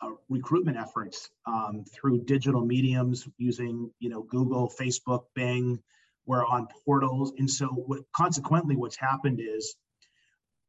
uh, 0.00 0.10
recruitment 0.28 0.76
efforts 0.76 1.30
um, 1.46 1.84
through 1.84 2.24
digital 2.24 2.64
mediums 2.64 3.26
using 3.38 3.90
you 3.98 4.08
know 4.08 4.22
Google, 4.22 4.72
Facebook, 4.78 5.24
Bing. 5.34 5.78
We're 6.26 6.44
on 6.44 6.66
portals, 6.84 7.32
and 7.38 7.48
so 7.48 7.66
what 7.66 8.00
consequently 8.14 8.76
what's 8.76 8.96
happened 8.96 9.40
is 9.40 9.76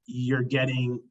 you're 0.06 0.44
getting 0.44 1.02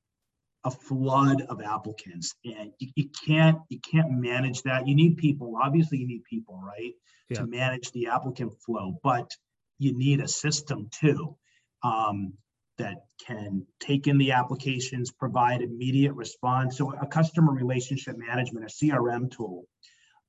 a 0.65 0.71
flood 0.71 1.43
of 1.43 1.61
applicants 1.63 2.35
and 2.45 2.73
you, 2.81 2.89
you 2.97 3.09
can't 3.27 3.59
you 3.69 3.79
can't 3.89 4.11
manage 4.11 4.63
that 4.63 4.89
you 4.89 4.97
need 4.97 5.17
people 5.17 5.57
obviously 5.63 5.99
you 5.99 6.07
need 6.09 6.25
people 6.25 6.61
right 6.61 6.93
Yeah. 7.29 7.41
to 7.41 7.47
manage 7.47 7.93
the 7.93 8.09
applicant 8.09 8.53
flow 8.65 8.99
but 9.05 9.31
you 9.79 9.97
need 9.97 10.21
a 10.21 10.27
system 10.27 10.89
too 10.91 11.37
um, 11.85 12.33
that 12.79 13.05
can 13.27 13.67
take 13.81 14.07
in 14.07 14.19
the 14.19 14.33
applications 14.33 15.11
provide 15.11 15.63
immediate 15.63 16.13
response 16.15 16.77
so 16.77 16.93
a 16.93 17.07
customer 17.07 17.53
relationship 17.53 18.17
management 18.19 18.65
a 18.65 18.69
crm 18.69 19.31
tool 19.31 19.65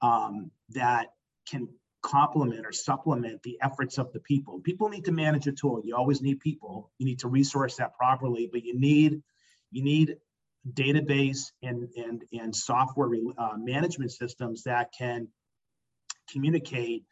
um, 0.01 0.51
that 0.69 1.07
can 1.49 1.67
complement 2.01 2.65
or 2.65 2.71
supplement 2.71 3.41
the 3.43 3.57
efforts 3.61 3.97
of 3.97 4.11
the 4.13 4.19
people. 4.19 4.59
People 4.61 4.89
need 4.89 5.05
to 5.05 5.11
manage 5.11 5.47
a 5.47 5.51
tool. 5.51 5.81
You 5.83 5.95
always 5.95 6.21
need 6.21 6.39
people. 6.39 6.91
You 6.97 7.05
need 7.05 7.19
to 7.19 7.27
resource 7.27 7.77
that 7.77 7.95
properly, 7.95 8.49
but 8.51 8.63
you 8.63 8.79
need 8.79 9.21
you 9.71 9.83
need 9.83 10.15
database 10.73 11.51
and 11.61 11.89
and 11.95 12.23
and 12.31 12.55
software 12.55 13.09
uh, 13.37 13.57
management 13.57 14.11
systems 14.11 14.63
that 14.63 14.91
can 14.97 15.27
communicate 16.31 17.03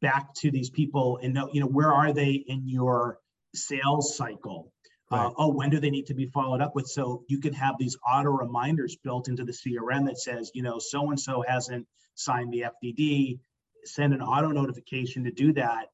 back 0.00 0.34
to 0.34 0.50
these 0.50 0.70
people 0.70 1.18
and 1.22 1.34
know 1.34 1.48
you 1.52 1.60
know 1.60 1.66
where 1.66 1.92
are 1.92 2.12
they 2.12 2.32
in 2.32 2.68
your 2.68 3.18
sales 3.54 4.16
cycle 4.16 4.72
right. 5.10 5.26
uh, 5.26 5.30
oh 5.36 5.52
when 5.52 5.70
do 5.70 5.80
they 5.80 5.90
need 5.90 6.06
to 6.06 6.14
be 6.14 6.26
followed 6.26 6.60
up 6.60 6.74
with? 6.74 6.86
So 6.86 7.24
you 7.28 7.40
can 7.40 7.54
have 7.54 7.76
these 7.78 7.96
auto 8.06 8.30
reminders 8.30 8.96
built 8.96 9.28
into 9.28 9.44
the 9.44 9.52
crm 9.52 10.06
that 10.06 10.18
says 10.18 10.50
you 10.54 10.62
know 10.62 10.78
so 10.78 11.10
and 11.10 11.20
so 11.20 11.44
hasn't 11.46 11.86
signed 12.14 12.52
the 12.52 12.64
fdd 12.82 13.38
send 13.84 14.12
an 14.12 14.20
auto 14.20 14.48
notification 14.48 15.24
to 15.24 15.30
do 15.30 15.52
that. 15.52 15.86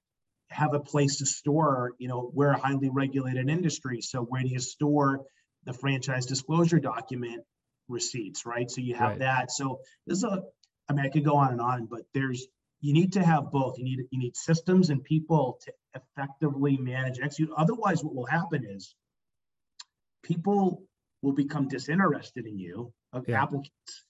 Have 0.50 0.75
a 0.75 0.81
place 0.81 1.19
to 1.19 1.26
store 1.26 1.92
you 1.99 2.09
know 2.09 2.31
we're 2.35 2.52
a 2.52 2.59
highly 2.59 2.90
regulated 2.90 3.49
industry 3.49 4.00
so 4.00 4.23
where 4.23 4.42
do 4.42 4.49
you 4.49 4.61
store 4.61 5.23
the 5.64 5.73
franchise 5.73 6.26
disclosure 6.26 6.81
document 6.81 7.42
receipts 7.88 8.45
right? 8.47 8.71
So 8.71 8.81
you 8.81 8.95
have 8.95 9.11
right. 9.11 9.19
that. 9.21 9.50
So 9.50 9.81
this 10.07 10.19
is 10.19 10.25
a 10.25 10.42
i 10.88 10.95
mean 10.95 11.07
i 11.07 11.09
could 11.09 11.25
go 11.25 11.37
on 11.37 11.52
and 11.52 11.61
on 11.61 11.87
but 11.87 12.02
there's 12.12 12.47
you 12.83 12.92
need 12.92 13.12
to 13.12 13.23
have 13.23 13.50
both. 13.50 13.78
You 13.78 13.85
need 13.85 14.00
you 14.11 14.19
need 14.19 14.37
systems 14.37 14.90
and 14.90 15.02
people 15.02 15.59
to 15.62 15.73
effectively 15.95 16.76
manage 16.76 17.16
and 17.16 17.25
execute. 17.25 17.50
Otherwise 17.57 18.04
what 18.04 18.14
will 18.14 18.26
happen 18.26 18.66
is 18.69 18.95
people 20.22 20.82
will 21.22 21.32
become 21.32 21.68
disinterested 21.68 22.46
in 22.46 22.58
you 22.58 22.92
of 23.12 23.28
yeah. 23.28 23.42
applicants 23.42 24.04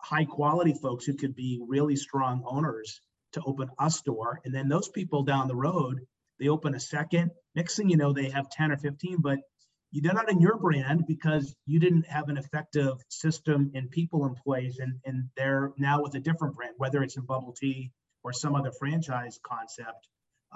high 0.00 0.24
quality 0.24 0.74
folks 0.74 1.04
who 1.04 1.14
could 1.14 1.34
be 1.34 1.60
really 1.66 1.96
strong 1.96 2.42
owners 2.46 3.00
to 3.32 3.42
open 3.44 3.68
a 3.78 3.90
store. 3.90 4.40
And 4.44 4.54
then 4.54 4.68
those 4.68 4.88
people 4.88 5.22
down 5.22 5.46
the 5.46 5.54
road, 5.54 6.00
they 6.38 6.48
open 6.48 6.74
a 6.74 6.80
second. 6.80 7.30
Next 7.54 7.76
thing 7.76 7.90
you 7.90 7.96
know, 7.96 8.12
they 8.12 8.30
have 8.30 8.50
10 8.50 8.72
or 8.72 8.76
15, 8.76 9.18
but 9.20 9.38
they're 9.92 10.14
not 10.14 10.30
in 10.30 10.40
your 10.40 10.56
brand 10.56 11.04
because 11.06 11.54
you 11.66 11.80
didn't 11.80 12.06
have 12.06 12.28
an 12.28 12.38
effective 12.38 12.94
system 13.08 13.72
and 13.74 13.90
people 13.90 14.24
in 14.26 14.34
place. 14.34 14.78
And, 14.78 14.94
and 15.04 15.28
they're 15.36 15.72
now 15.76 16.02
with 16.02 16.14
a 16.14 16.20
different 16.20 16.56
brand, 16.56 16.74
whether 16.78 17.02
it's 17.02 17.16
in 17.16 17.24
bubble 17.24 17.52
tea 17.52 17.92
or 18.22 18.32
some 18.32 18.54
other 18.54 18.72
franchise 18.72 19.38
concept, 19.44 20.08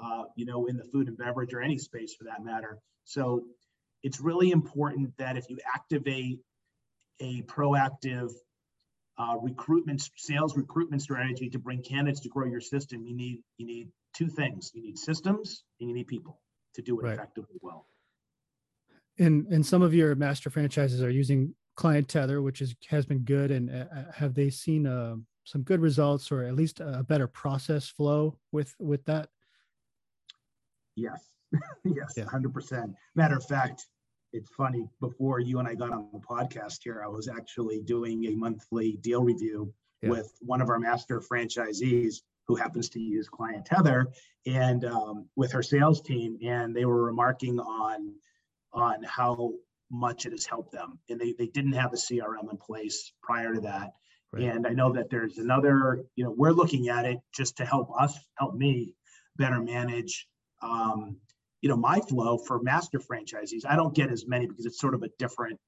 uh, 0.03 0.25
you 0.37 0.47
know, 0.47 0.67
in 0.67 0.77
the 0.77 0.85
food 0.85 1.09
and 1.09 1.19
beverage 1.19 1.53
or 1.53 1.61
any 1.61 1.79
space 1.79 2.15
for 2.15 2.25
that 2.25 2.45
matter. 2.45 2.79
So 3.05 3.45
it's 4.05 4.21
really 4.21 4.53
important 4.53 5.17
that 5.19 5.37
if 5.37 5.51
you 5.51 5.59
activate 5.75 6.39
a 7.21 7.43
proactive 7.43 8.31
uh, 9.19 9.37
recruitment 9.41 10.09
sales 10.17 10.57
recruitment 10.57 11.03
strategy 11.03 11.51
to 11.51 11.59
bring 11.59 11.83
candidates 11.83 12.21
to 12.21 12.29
grow 12.29 12.47
your 12.47 12.61
system 12.61 13.05
you 13.05 13.17
need 13.17 13.43
you 13.59 13.67
need 13.67 13.89
two 14.15 14.29
things. 14.29 14.71
You 14.73 14.83
need 14.83 14.99
systems 14.99 15.65
and 15.81 15.89
you 15.89 15.95
need 15.95 16.07
people 16.07 16.41
to 16.75 16.83
do 16.83 16.99
it 16.99 17.03
right. 17.05 17.15
effectively 17.15 17.57
well. 17.61 17.87
And 19.19 19.47
and 19.49 19.67
some 19.67 19.83
of 19.83 19.93
your 19.93 20.15
master 20.15 20.51
franchises 20.51 21.03
are 21.03 21.11
using 21.11 21.55
client 21.77 22.09
tether 22.09 22.41
which 22.41 22.63
is 22.63 22.75
has 22.89 23.05
been 23.05 23.21
good. 23.21 23.51
And 23.51 23.71
uh, 23.71 23.87
uh 23.95 24.13
have 24.15 24.35
they 24.35 24.49
seen 24.49 24.87
uh, 24.87 25.17
some 25.45 25.63
good 25.63 25.81
results 25.81 26.33
or 26.33 26.45
at 26.45 26.55
least 26.55 26.81
a 26.81 27.05
better 27.07 27.27
process 27.27 27.89
flow 27.89 28.39
with 28.53 28.75
with 28.79 29.05
that? 29.05 29.29
Yes. 30.97 31.31
Yes 31.85 32.15
yeah. 32.17 32.25
100% 32.25 32.95
matter 33.15 33.37
of 33.37 33.45
fact 33.45 33.87
it's 34.35 34.51
funny 34.51 34.89
before 35.01 35.39
you 35.39 35.61
and 35.61 35.69
I 35.69 35.75
got 35.75 35.93
on 35.93 36.09
the 36.13 36.19
podcast 36.19 36.81
here, 36.83 37.03
I 37.05 37.09
was 37.09 37.29
actually 37.29 37.81
doing 37.81 38.25
a 38.27 38.35
monthly 38.35 38.99
deal 39.01 39.23
review 39.23 39.73
yeah. 40.03 40.11
with 40.11 40.33
one 40.41 40.61
of 40.61 40.69
our 40.69 40.81
master 40.81 41.21
franchisees 41.21 42.17
who 42.47 42.57
happens 42.57 42.89
to 42.91 43.01
use 43.01 43.29
Client 43.29 43.65
Tether 43.65 44.09
and 44.45 44.85
um, 44.85 45.29
with 45.37 45.53
her 45.53 45.63
sales 45.63 46.03
team, 46.03 46.37
and 46.45 46.75
they 46.75 46.85
were 46.85 47.05
remarking 47.05 47.61
on 47.61 48.13
on 48.73 49.05
how 49.05 49.53
much 49.89 50.27
it 50.27 50.33
has 50.33 50.45
helped 50.45 50.73
them. 50.73 50.99
And 51.09 51.21
they, 51.21 51.33
they 51.39 51.47
didn't 51.47 51.75
have 51.75 51.93
a 51.93 51.97
CRM 51.97 52.51
in 52.51 52.57
place 52.57 53.13
prior 53.23 53.55
to 53.55 53.61
that. 53.61 53.93
Right. 54.33 54.47
And 54.47 54.67
I 54.67 54.71
know 54.71 54.93
that 54.95 55.11
there's 55.11 55.39
another, 55.39 56.05
you 56.17 56.25
know, 56.25 56.35
we're 56.37 56.51
looking 56.51 56.89
at 56.89 57.05
it 57.05 57.19
just 57.33 57.59
to 57.59 57.65
help 57.65 57.89
us, 57.97 58.19
help 58.37 58.57
me 58.57 58.95
better 59.37 59.61
manage 59.61 60.27
um, 60.61 61.19
you 61.65 61.71
know 61.71 61.77
my 61.79 61.99
flow 61.99 62.37
for 62.37 62.61
master 62.61 62.99
franchisees 62.99 63.65
i 63.67 63.75
don't 63.75 63.95
get 63.95 64.11
as 64.11 64.27
many 64.27 64.47
because 64.47 64.67
it's 64.67 64.79
sort 64.79 64.95
of 64.95 65.03
a 65.03 65.09
different 65.19 65.59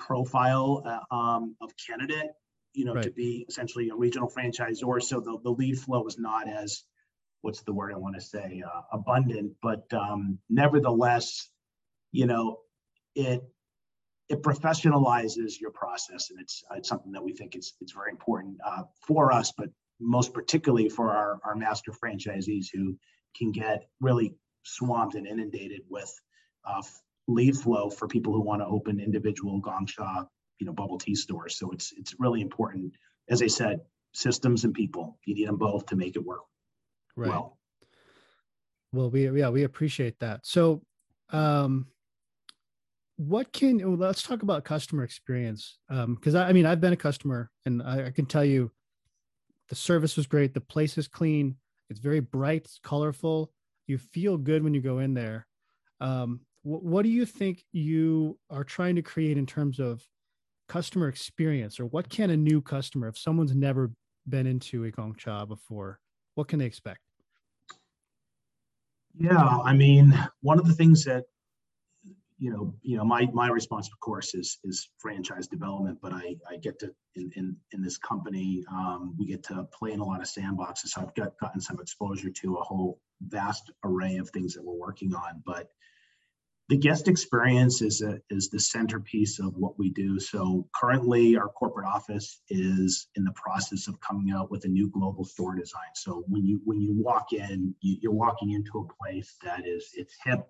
profile 0.00 0.82
uh, 0.84 1.14
um, 1.14 1.54
of 1.60 1.70
candidate 1.86 2.30
you 2.74 2.84
know 2.84 2.94
right. 2.94 3.04
to 3.04 3.10
be 3.12 3.46
essentially 3.48 3.88
a 3.88 3.94
regional 3.94 4.28
franchisor 4.28 5.00
so 5.00 5.20
the, 5.20 5.38
the 5.44 5.50
lead 5.50 5.78
flow 5.78 6.04
is 6.08 6.18
not 6.18 6.48
as 6.48 6.82
what's 7.42 7.62
the 7.62 7.72
word 7.72 7.92
i 7.94 7.96
want 7.96 8.16
to 8.16 8.20
say 8.20 8.64
uh, 8.66 8.80
abundant 8.92 9.52
but 9.62 9.84
um, 9.92 10.40
nevertheless 10.50 11.48
you 12.10 12.26
know 12.26 12.58
it 13.14 13.40
it 14.28 14.42
professionalizes 14.42 15.60
your 15.60 15.70
process 15.70 16.30
and 16.30 16.40
it's 16.40 16.64
it's 16.72 16.88
something 16.88 17.12
that 17.12 17.22
we 17.22 17.32
think 17.32 17.54
it's 17.54 17.74
it's 17.80 17.92
very 17.92 18.10
important 18.10 18.56
uh, 18.66 18.82
for 19.06 19.32
us 19.32 19.52
but 19.56 19.68
most 20.00 20.34
particularly 20.34 20.88
for 20.88 21.12
our, 21.12 21.38
our 21.44 21.54
master 21.54 21.92
franchisees 21.92 22.66
who 22.72 22.96
can 23.36 23.52
get 23.52 23.88
really 24.00 24.34
swamped 24.68 25.14
and 25.14 25.26
inundated 25.26 25.82
with 25.88 26.12
uh, 26.64 26.82
lead 27.26 27.56
flow 27.56 27.90
for 27.90 28.08
people 28.08 28.32
who 28.32 28.40
want 28.40 28.62
to 28.62 28.66
open 28.66 29.00
individual 29.00 29.60
gong 29.60 29.86
cha, 29.86 30.26
you 30.58 30.66
know, 30.66 30.72
bubble 30.72 30.98
tea 30.98 31.14
stores. 31.14 31.58
So 31.58 31.70
it's 31.70 31.92
it's 31.96 32.14
really 32.18 32.40
important. 32.40 32.92
As 33.28 33.42
I 33.42 33.46
said, 33.46 33.80
systems 34.12 34.64
and 34.64 34.74
people. 34.74 35.18
You 35.24 35.34
need 35.34 35.48
them 35.48 35.56
both 35.56 35.86
to 35.86 35.96
make 35.96 36.16
it 36.16 36.24
work 36.24 36.40
right. 37.16 37.28
well. 37.28 37.58
Well, 38.92 39.10
we 39.10 39.30
yeah 39.30 39.50
we 39.50 39.64
appreciate 39.64 40.18
that. 40.20 40.46
So, 40.46 40.82
um, 41.30 41.86
what 43.16 43.52
can 43.52 43.78
well, 43.78 43.96
let's 43.96 44.22
talk 44.22 44.42
about 44.42 44.64
customer 44.64 45.04
experience 45.04 45.78
because 45.88 46.34
um, 46.34 46.42
I, 46.42 46.48
I, 46.48 46.52
mean 46.52 46.66
I've 46.66 46.80
been 46.80 46.92
a 46.92 46.96
customer 46.96 47.50
and 47.66 47.82
I, 47.82 48.06
I 48.06 48.10
can 48.10 48.26
tell 48.26 48.44
you 48.44 48.70
the 49.68 49.74
service 49.74 50.16
was 50.16 50.26
great. 50.26 50.54
The 50.54 50.60
place 50.60 50.96
is 50.96 51.08
clean. 51.08 51.56
It's 51.90 52.00
very 52.00 52.20
bright, 52.20 52.62
it's 52.64 52.80
colorful 52.82 53.50
you 53.88 53.98
feel 53.98 54.36
good 54.36 54.62
when 54.62 54.74
you 54.74 54.80
go 54.80 54.98
in 54.98 55.14
there. 55.14 55.46
Um, 56.00 56.40
wh- 56.62 56.84
what 56.84 57.02
do 57.02 57.08
you 57.08 57.26
think 57.26 57.64
you 57.72 58.38
are 58.50 58.64
trying 58.64 58.94
to 58.96 59.02
create 59.02 59.36
in 59.36 59.46
terms 59.46 59.80
of 59.80 60.02
customer 60.68 61.08
experience 61.08 61.80
or 61.80 61.86
what 61.86 62.08
can 62.08 62.30
a 62.30 62.36
new 62.36 62.60
customer 62.60 63.08
if 63.08 63.18
someone's 63.18 63.54
never 63.54 63.90
been 64.28 64.46
into 64.46 64.84
a 64.84 64.90
gong 64.90 65.14
cha 65.16 65.46
before 65.46 65.98
what 66.34 66.46
can 66.46 66.58
they 66.58 66.66
expect? 66.66 67.00
Yeah 69.18 69.58
i 69.64 69.72
mean 69.72 70.16
one 70.42 70.58
of 70.58 70.68
the 70.68 70.74
things 70.74 71.02
that 71.04 71.24
you 72.38 72.50
know, 72.50 72.74
you 72.82 72.96
know, 72.96 73.04
my 73.04 73.28
my 73.32 73.48
response, 73.48 73.88
of 73.88 73.98
course, 74.00 74.34
is 74.34 74.58
is 74.64 74.90
franchise 74.98 75.48
development. 75.48 75.98
But 76.00 76.12
I 76.12 76.36
I 76.48 76.56
get 76.56 76.78
to 76.80 76.94
in 77.16 77.30
in, 77.34 77.56
in 77.72 77.82
this 77.82 77.98
company, 77.98 78.64
um, 78.70 79.14
we 79.18 79.26
get 79.26 79.42
to 79.44 79.64
play 79.76 79.92
in 79.92 80.00
a 80.00 80.04
lot 80.04 80.20
of 80.20 80.26
sandboxes. 80.26 80.88
So 80.88 81.02
I've 81.02 81.14
got 81.14 81.38
gotten 81.40 81.60
some 81.60 81.80
exposure 81.80 82.30
to 82.30 82.56
a 82.56 82.62
whole 82.62 83.00
vast 83.20 83.70
array 83.84 84.16
of 84.16 84.30
things 84.30 84.54
that 84.54 84.64
we're 84.64 84.74
working 84.74 85.14
on. 85.14 85.42
But 85.44 85.68
the 86.68 86.76
guest 86.76 87.08
experience 87.08 87.80
is 87.80 88.02
a, 88.02 88.20
is 88.28 88.50
the 88.50 88.60
centerpiece 88.60 89.40
of 89.40 89.56
what 89.56 89.78
we 89.78 89.90
do. 89.90 90.20
So 90.20 90.68
currently, 90.78 91.36
our 91.36 91.48
corporate 91.48 91.86
office 91.86 92.40
is 92.50 93.08
in 93.16 93.24
the 93.24 93.32
process 93.32 93.88
of 93.88 93.98
coming 94.00 94.32
out 94.32 94.50
with 94.50 94.64
a 94.64 94.68
new 94.68 94.90
global 94.90 95.24
store 95.24 95.56
design. 95.56 95.90
So 95.94 96.24
when 96.28 96.44
you 96.44 96.60
when 96.64 96.80
you 96.80 96.94
walk 97.02 97.32
in, 97.32 97.74
you, 97.80 97.96
you're 98.00 98.12
walking 98.12 98.52
into 98.52 98.78
a 98.78 99.02
place 99.02 99.34
that 99.42 99.66
is 99.66 99.90
it's 99.94 100.14
hip 100.24 100.48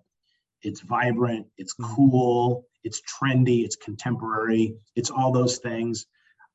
it's 0.61 0.81
vibrant, 0.81 1.47
it's 1.57 1.75
mm-hmm. 1.75 1.93
cool, 1.93 2.65
it's 2.83 3.01
trendy, 3.01 3.63
it's 3.63 3.75
contemporary, 3.75 4.75
it's 4.95 5.09
all 5.09 5.31
those 5.31 5.57
things. 5.57 6.05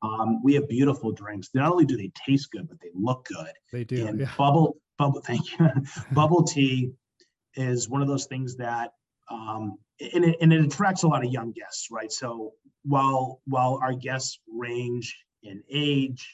Um, 0.01 0.43
we 0.43 0.53
have 0.55 0.67
beautiful 0.67 1.11
drinks. 1.11 1.49
Not 1.53 1.71
only 1.71 1.85
do 1.85 1.97
they 1.97 2.11
taste 2.27 2.51
good, 2.51 2.67
but 2.67 2.79
they 2.81 2.89
look 2.93 3.25
good. 3.25 3.51
They 3.71 3.83
do. 3.83 4.07
And 4.07 4.19
yeah. 4.19 4.31
bubble, 4.37 4.77
bubble, 4.97 5.21
thank 5.25 5.57
you. 5.57 5.69
bubble 6.11 6.43
tea 6.43 6.91
is 7.55 7.89
one 7.89 8.01
of 8.01 8.07
those 8.07 8.25
things 8.25 8.57
that, 8.57 8.91
um, 9.31 9.77
and, 10.13 10.25
it, 10.25 10.37
and 10.41 10.53
it 10.53 10.63
attracts 10.63 11.03
a 11.03 11.07
lot 11.07 11.25
of 11.25 11.31
young 11.31 11.51
guests, 11.51 11.87
right? 11.91 12.11
So 12.11 12.53
while 12.83 13.41
while 13.45 13.79
our 13.81 13.93
guests 13.93 14.39
range 14.47 15.17
in 15.43 15.63
age, 15.71 16.27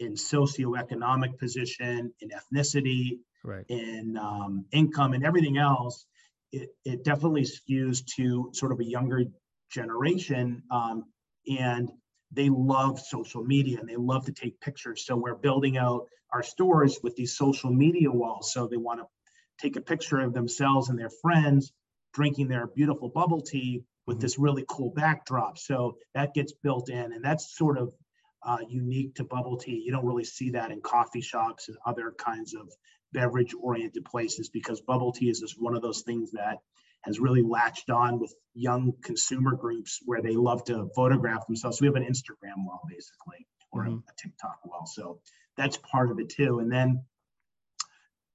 in 0.00 0.14
socioeconomic 0.14 1.38
position, 1.38 2.12
in 2.20 2.30
ethnicity, 2.30 3.18
right. 3.44 3.64
in 3.68 4.16
um, 4.16 4.64
income, 4.72 5.12
and 5.12 5.24
everything 5.24 5.58
else, 5.58 6.06
it, 6.52 6.70
it 6.84 7.04
definitely 7.04 7.44
skews 7.44 8.04
to 8.16 8.50
sort 8.52 8.72
of 8.72 8.80
a 8.80 8.84
younger 8.84 9.24
generation 9.70 10.62
um, 10.70 11.04
and 11.46 11.90
they 12.32 12.48
love 12.50 13.00
social 13.00 13.42
media 13.42 13.78
and 13.80 13.88
they 13.88 13.96
love 13.96 14.26
to 14.26 14.32
take 14.32 14.60
pictures. 14.60 15.06
So 15.06 15.16
we're 15.16 15.34
building 15.34 15.78
out 15.78 16.06
our 16.32 16.42
stores 16.42 16.98
with 17.02 17.16
these 17.16 17.36
social 17.36 17.72
media 17.72 18.10
walls. 18.10 18.52
So 18.52 18.66
they 18.66 18.76
want 18.76 19.00
to 19.00 19.06
take 19.58 19.76
a 19.76 19.80
picture 19.80 20.20
of 20.20 20.34
themselves 20.34 20.88
and 20.88 20.98
their 20.98 21.10
friends 21.22 21.72
drinking 22.12 22.48
their 22.48 22.66
beautiful 22.66 23.08
bubble 23.08 23.40
tea 23.40 23.82
with 24.06 24.16
mm-hmm. 24.16 24.22
this 24.22 24.38
really 24.38 24.64
cool 24.68 24.90
backdrop. 24.90 25.58
So 25.58 25.96
that 26.14 26.34
gets 26.34 26.52
built 26.52 26.90
in 26.90 27.12
and 27.12 27.24
that's 27.24 27.56
sort 27.56 27.78
of 27.78 27.92
uh, 28.42 28.58
unique 28.68 29.14
to 29.16 29.24
bubble 29.24 29.56
tea. 29.56 29.82
You 29.84 29.92
don't 29.92 30.06
really 30.06 30.24
see 30.24 30.50
that 30.50 30.70
in 30.70 30.80
coffee 30.80 31.20
shops 31.20 31.68
and 31.68 31.76
other 31.86 32.14
kinds 32.18 32.54
of 32.54 32.70
beverage 33.12 33.54
oriented 33.60 34.04
places 34.04 34.48
because 34.48 34.80
bubble 34.80 35.12
tea 35.12 35.28
is 35.30 35.40
just 35.40 35.60
one 35.60 35.74
of 35.74 35.82
those 35.82 36.02
things 36.02 36.32
that 36.32 36.58
has 37.02 37.20
really 37.20 37.42
latched 37.42 37.90
on 37.90 38.18
with 38.18 38.34
young 38.54 38.92
consumer 39.02 39.54
groups 39.54 40.00
where 40.04 40.20
they 40.20 40.34
love 40.34 40.64
to 40.64 40.88
photograph 40.94 41.46
themselves. 41.46 41.78
So 41.78 41.82
we 41.82 41.86
have 41.86 41.96
an 41.96 42.02
Instagram 42.02 42.64
wall 42.66 42.82
basically, 42.88 43.46
or 43.72 43.84
mm-hmm. 43.84 43.98
a, 43.98 44.12
TikTok 44.20 44.64
wall. 44.64 44.86
So 44.86 45.20
that's 45.56 45.76
part 45.78 46.10
of 46.10 46.18
it 46.18 46.28
too. 46.28 46.58
And 46.58 46.70
then 46.70 47.04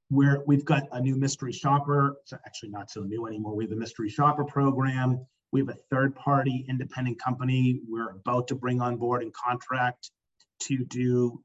where 0.10 0.44
we've 0.46 0.66
got 0.66 0.84
a 0.92 1.02
new 1.02 1.16
mystery 1.16 1.52
shopper. 1.52 2.18
It's 2.22 2.34
actually 2.34 2.70
not 2.70 2.90
so 2.92 3.02
new 3.02 3.26
anymore. 3.28 3.56
We 3.56 3.66
have 3.66 3.72
a 3.72 3.78
mystery 3.78 4.10
shopper 4.10 4.46
program. 4.46 5.26
We 5.52 5.60
have 5.62 5.70
a 5.70 5.78
third 5.92 6.16
party 6.16 6.66
independent 6.68 7.20
company 7.20 7.82
we're 7.88 8.12
about 8.12 8.48
to 8.50 8.56
bring 8.56 8.82
on 8.82 8.98
board 8.98 9.24
and 9.24 9.34
contract 9.34 10.12
to 10.64 10.86
do 10.86 11.44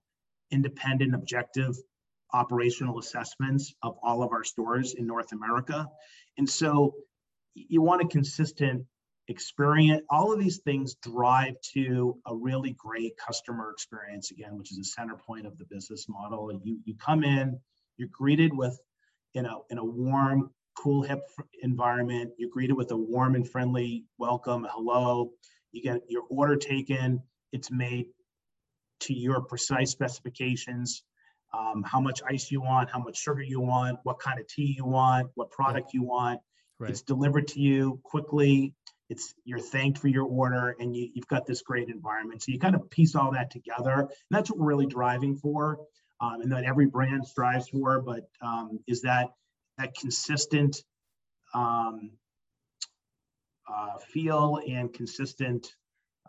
independent, 0.51 1.15
objective 1.15 1.77
operational 2.33 2.99
assessments 2.99 3.75
of 3.83 3.97
all 4.03 4.23
of 4.23 4.33
our 4.33 4.45
stores 4.45 4.95
in 4.95 5.07
North 5.07 5.33
America. 5.33 5.87
And 6.37 6.49
so 6.49 6.95
you 7.55 7.83
want 7.83 8.03
a 8.03 8.09
consistent 8.09 8.85
experience. 9.29 10.03
All 10.11 10.33
of 10.33 10.39
these 10.39 10.59
things 10.59 10.97
drive 11.03 11.55
to 11.75 12.19
a 12.27 12.35
really 12.35 12.75
great 12.79 13.17
customer 13.17 13.71
experience, 13.71 14.31
again, 14.31 14.57
which 14.57 14.73
is 14.73 14.79
a 14.79 14.85
center 14.85 15.17
point 15.17 15.47
of 15.47 15.59
the 15.59 15.67
business 15.67 16.07
model. 16.09 16.53
You, 16.63 16.79
you 16.85 16.95
come 16.95 17.25
in, 17.25 17.59
you're 17.97 18.09
greeted 18.13 18.55
with, 18.55 18.79
in 19.35 19.45
a, 19.45 19.57
in 19.71 19.79
a 19.79 19.85
warm, 19.85 20.51
cool, 20.77 21.03
hip 21.03 21.21
environment. 21.63 22.33
You're 22.39 22.51
greeted 22.51 22.75
with 22.75 22.91
a 22.93 22.97
warm 22.97 23.35
and 23.35 23.49
friendly 23.49 24.05
welcome, 24.19 24.67
hello. 24.71 25.31
You 25.73 25.83
get 25.83 26.03
your 26.09 26.23
order 26.31 26.57
taken. 26.57 27.23
It's 27.53 27.71
made 27.71 28.07
to 29.01 29.15
your 29.15 29.43
precise 29.43 29.91
specifications. 29.91 31.03
Um, 31.53 31.83
how 31.83 32.01
much 32.01 32.21
ice 32.29 32.51
you 32.51 32.61
want, 32.61 32.91
how 32.91 32.99
much 32.99 33.17
sugar 33.17 33.43
you 33.43 33.61
want, 33.61 33.99
what 34.03 34.19
kind 34.19 34.39
of 34.39 34.47
tea 34.47 34.75
you 34.77 34.85
want, 34.85 35.31
what 35.35 35.51
product 35.51 35.95
you 35.95 36.03
want. 36.03 36.41
Right. 36.79 36.91
It's 36.91 37.03
delivered 37.03 37.49
to 37.49 37.61
you 37.61 38.01
quickly. 38.05 38.75
It's 39.09 39.35
you're 39.45 39.59
thanked 39.59 39.99
for 39.99 40.09
your 40.09 40.27
order, 40.27 40.77
and 40.79 40.95
you, 40.95 41.09
you've 41.15 41.27
got 41.27 41.47
this 41.47 41.63
great 41.63 41.89
environment. 41.89 42.43
So 42.43 42.53
you 42.53 42.59
kind 42.59 42.75
of 42.75 42.91
piece 42.91 43.15
all 43.15 43.33
that 43.33 43.51
together, 43.51 44.01
and 44.01 44.11
that's 44.31 44.51
what 44.51 44.59
we're 44.59 44.67
really 44.67 44.87
driving 44.87 45.35
for 45.37 45.79
um, 46.21 46.41
and 46.41 46.53
that 46.53 46.65
every 46.65 46.87
brand 46.87 47.27
strives 47.27 47.69
for, 47.69 48.01
but 48.01 48.29
um, 48.43 48.81
is 48.87 49.03
that 49.03 49.31
that 49.77 49.95
consistent 49.95 50.83
um, 51.55 52.11
uh, 53.73 53.99
feel 53.99 54.61
and 54.69 54.93
consistent 54.93 55.75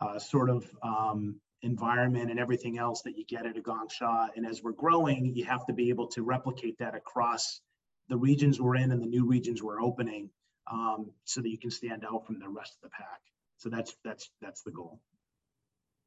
uh, 0.02 0.20
sort 0.20 0.50
of 0.50 0.70
um, 0.84 1.40
environment 1.62 2.32
and 2.32 2.40
everything 2.40 2.78
else 2.78 3.02
that 3.02 3.18
you 3.18 3.26
get 3.26 3.46
at 3.46 3.58
a 3.58 3.62
Gong 3.62 3.88
Cha. 3.90 4.30
And 4.36 4.46
as 4.46 4.64
we're 4.64 4.72
growing, 4.72 5.36
you 5.36 5.46
have 5.46 5.66
to 5.68 5.74
be 5.74 5.90
able 5.90 6.08
to 6.08 6.24
replicate 6.24 6.78
that 6.80 6.96
across 6.96 7.62
the 8.08 8.18
regions 8.18 8.60
we're 8.60 8.76
in 8.76 8.92
and 8.92 9.02
the 9.02 9.08
new 9.08 9.26
regions 9.26 9.62
we're 9.62 9.82
opening, 9.82 10.30
um, 10.72 11.12
so 11.26 11.42
that 11.42 11.50
you 11.50 11.58
can 11.58 11.72
stand 11.72 12.06
out 12.06 12.26
from 12.26 12.40
the 12.40 12.50
rest 12.50 12.76
of 12.76 12.90
the 12.90 12.90
pack. 12.90 13.22
So 13.58 13.70
that's 13.70 13.96
that's 14.04 14.30
that's 14.42 14.64
the 14.64 14.72
goal. 14.72 15.02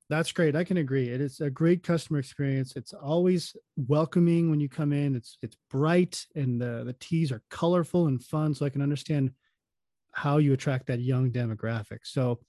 That's 0.08 0.32
great. 0.32 0.56
I 0.56 0.64
can 0.64 0.78
agree. 0.78 1.08
It 1.08 1.20
is 1.20 1.40
a 1.40 1.48
great 1.48 1.82
customer 1.82 2.18
experience. 2.18 2.74
It's 2.76 2.92
always 2.92 3.56
welcoming 3.76 4.50
when 4.50 4.60
you 4.60 4.68
come 4.68 4.92
in. 4.92 5.14
It's 5.14 5.38
it's 5.42 5.56
bright 5.70 6.26
and 6.34 6.60
the 6.60 6.82
the 6.84 6.94
teas 6.94 7.30
are 7.30 7.42
colorful 7.50 8.06
and 8.06 8.22
fun. 8.22 8.54
So 8.54 8.66
I 8.66 8.70
can 8.70 8.82
understand 8.82 9.32
how 10.12 10.38
you 10.38 10.52
attract 10.52 10.86
that 10.86 11.00
young 11.00 11.30
demographic. 11.30 12.00
So, 12.04 12.40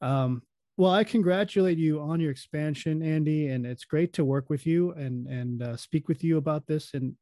um, 0.00 0.42
well, 0.78 0.92
I 0.92 1.02
congratulate 1.02 1.76
you 1.76 2.00
on 2.00 2.20
your 2.20 2.30
expansion, 2.30 3.02
Andy, 3.02 3.48
and 3.48 3.66
it's 3.66 3.84
great 3.84 4.12
to 4.12 4.24
work 4.24 4.48
with 4.48 4.64
you 4.64 4.92
and 4.92 5.26
and 5.26 5.60
uh, 5.60 5.76
speak 5.76 6.06
with 6.06 6.22
you 6.22 6.36
about 6.36 6.68
this. 6.68 6.94
And 6.94 7.16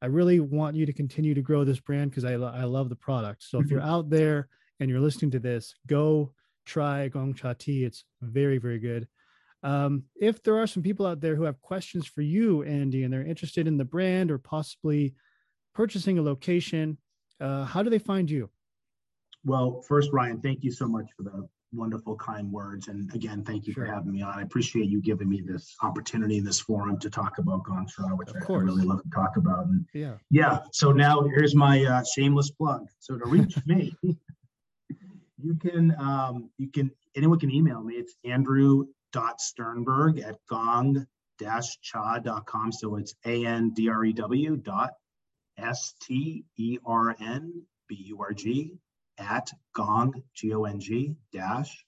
I 0.00 0.06
really 0.06 0.40
want 0.40 0.74
you 0.74 0.86
to 0.86 0.92
continue 0.92 1.34
to 1.34 1.42
grow 1.42 1.64
this 1.64 1.78
brand 1.78 2.10
because 2.10 2.24
I 2.24 2.32
I 2.32 2.64
love 2.64 2.88
the 2.88 2.96
product. 2.96 3.42
So 3.42 3.58
mm-hmm. 3.58 3.64
if 3.66 3.70
you're 3.70 3.80
mm-hmm. 3.80 3.90
out 3.90 4.08
there 4.08 4.48
and 4.80 4.88
you're 4.88 5.00
listening 5.00 5.30
to 5.32 5.38
this, 5.38 5.74
go 5.86 6.32
try 6.64 7.08
Gong 7.08 7.34
Cha 7.34 7.52
tea. 7.52 7.84
It's 7.84 8.04
very 8.22 8.56
very 8.56 8.78
good. 8.78 9.06
Um, 9.62 10.04
if 10.16 10.42
there 10.42 10.56
are 10.56 10.66
some 10.66 10.82
people 10.82 11.04
out 11.04 11.20
there 11.20 11.36
who 11.36 11.44
have 11.44 11.60
questions 11.60 12.06
for 12.06 12.22
you, 12.22 12.62
Andy, 12.62 13.04
and 13.04 13.12
they're 13.12 13.26
interested 13.26 13.68
in 13.68 13.76
the 13.76 13.84
brand 13.84 14.30
or 14.30 14.38
possibly 14.38 15.14
purchasing 15.74 16.18
a 16.18 16.22
location, 16.22 16.96
uh, 17.38 17.64
how 17.64 17.82
do 17.82 17.90
they 17.90 17.98
find 17.98 18.30
you? 18.30 18.48
Well, 19.44 19.82
first, 19.86 20.10
Ryan, 20.10 20.40
thank 20.40 20.64
you 20.64 20.70
so 20.70 20.88
much 20.88 21.06
for 21.16 21.22
the 21.22 21.46
wonderful, 21.74 22.16
kind 22.16 22.50
words. 22.50 22.88
And 22.88 23.12
again, 23.14 23.42
thank 23.44 23.66
you 23.66 23.72
sure. 23.72 23.86
for 23.86 23.92
having 23.92 24.12
me 24.12 24.22
on. 24.22 24.38
I 24.38 24.42
appreciate 24.42 24.86
you 24.86 25.00
giving 25.00 25.28
me 25.28 25.40
this 25.40 25.74
opportunity 25.82 26.38
in 26.38 26.44
this 26.44 26.60
forum 26.60 26.98
to 27.00 27.10
talk 27.10 27.38
about 27.38 27.64
Gong 27.64 27.86
Cha, 27.86 28.08
which 28.14 28.28
I, 28.28 28.52
I, 28.52 28.56
really 28.56 28.84
love 28.84 29.02
to 29.02 29.10
talk 29.10 29.36
about. 29.36 29.66
And 29.66 29.84
yeah, 29.92 30.14
yeah. 30.30 30.60
So 30.72 30.92
now 30.92 31.22
here's 31.22 31.54
my 31.54 31.84
uh, 31.84 32.02
shameless 32.14 32.50
plug. 32.50 32.86
So 32.98 33.18
to 33.18 33.26
reach 33.26 33.56
me, 33.66 33.94
you 34.02 35.56
can 35.60 35.94
um, 35.98 36.50
you 36.58 36.70
can 36.70 36.90
anyone 37.16 37.38
can 37.38 37.50
email 37.50 37.82
me. 37.82 37.94
It's 37.94 38.14
Andrew 38.24 38.86
sternburg 39.14 40.24
at 40.26 40.36
gong 40.50 41.06
cha.com. 41.40 42.72
So 42.72 42.96
it's 42.96 43.14
A 43.24 43.46
N 43.46 43.70
D 43.70 43.88
R 43.88 44.04
E 44.04 44.12
W 44.12 44.56
dot 44.56 44.90
S 45.58 45.94
T 46.02 46.44
E 46.56 46.78
R 46.84 47.14
N 47.20 47.62
B 47.88 47.96
U 48.06 48.20
R 48.20 48.32
G 48.32 48.78
at 49.18 49.50
gong, 49.74 50.22
G 50.34 50.52
O 50.54 50.64
N 50.64 50.80
G 50.80 51.14
dash 51.32 51.84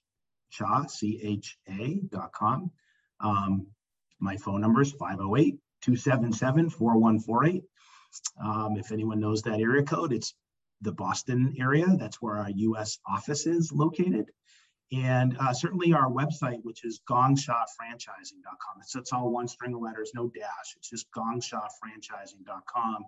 cha, 0.51 0.87
C 0.87 1.21
H 1.23 1.59
A 1.69 2.01
dot 2.09 2.33
com. 2.33 2.71
Um, 3.21 3.69
my 4.19 4.37
phone 4.37 4.61
number 4.61 4.83
is 4.83 4.93
508 4.93 5.59
277 5.83 6.71
4148. 6.71 7.63
Um, 8.43 8.77
if 8.79 8.93
anyone 8.93 9.21
knows 9.21 9.43
that 9.43 9.61
area 9.61 9.83
code, 9.83 10.13
it's 10.13 10.35
the 10.81 10.93
Boston 10.93 11.55
area. 11.59 11.87
That's 11.99 12.23
where 12.23 12.37
our 12.37 12.51
US 12.51 12.99
office 13.07 13.47
is 13.47 13.73
located 13.73 14.31
and 14.93 15.37
uh, 15.39 15.53
certainly 15.53 15.93
our 15.93 16.11
website, 16.11 16.61
which 16.63 16.85
is 16.85 17.01
gongchafranchising.com. 17.09 18.81
It's, 18.81 18.95
it's 18.95 19.13
all 19.13 19.31
one 19.31 19.49
string 19.49 19.75
of 19.75 19.81
letters, 19.81 20.13
no 20.15 20.29
dash. 20.29 20.77
It's 20.77 20.89
just 20.89 21.11
gongchafranchising.com. 21.11 23.05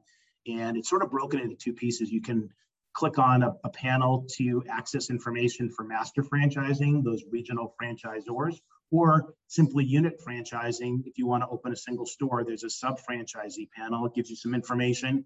And 0.49 0.77
it's 0.77 0.89
sort 0.89 1.03
of 1.03 1.11
broken 1.11 1.41
into 1.41 1.55
two 1.55 1.73
pieces. 1.73 2.11
You 2.11 2.21
can 2.21 2.51
click 2.95 3.19
on 3.19 3.43
a, 3.43 3.55
a 3.65 3.69
panel 3.71 4.27
to 4.37 4.63
access 4.69 5.11
information 5.11 5.71
for 5.71 5.85
master 5.85 6.23
franchising, 6.23 7.05
those 7.05 7.23
regional 7.31 7.75
franchisors, 7.81 8.59
or 8.91 9.35
simply 9.47 9.85
unit 9.85 10.21
franchising. 10.27 11.03
If 11.07 11.19
you 11.19 11.27
want 11.27 11.43
to 11.43 11.49
open 11.49 11.73
a 11.73 11.77
single 11.77 12.07
store, 12.07 12.45
there's 12.45 12.65
a 12.65 12.71
sub 12.71 12.99
franchisee 13.01 13.71
panel. 13.71 14.07
It 14.07 14.15
gives 14.15 14.31
you 14.31 14.37
some 14.37 14.55
information. 14.55 15.25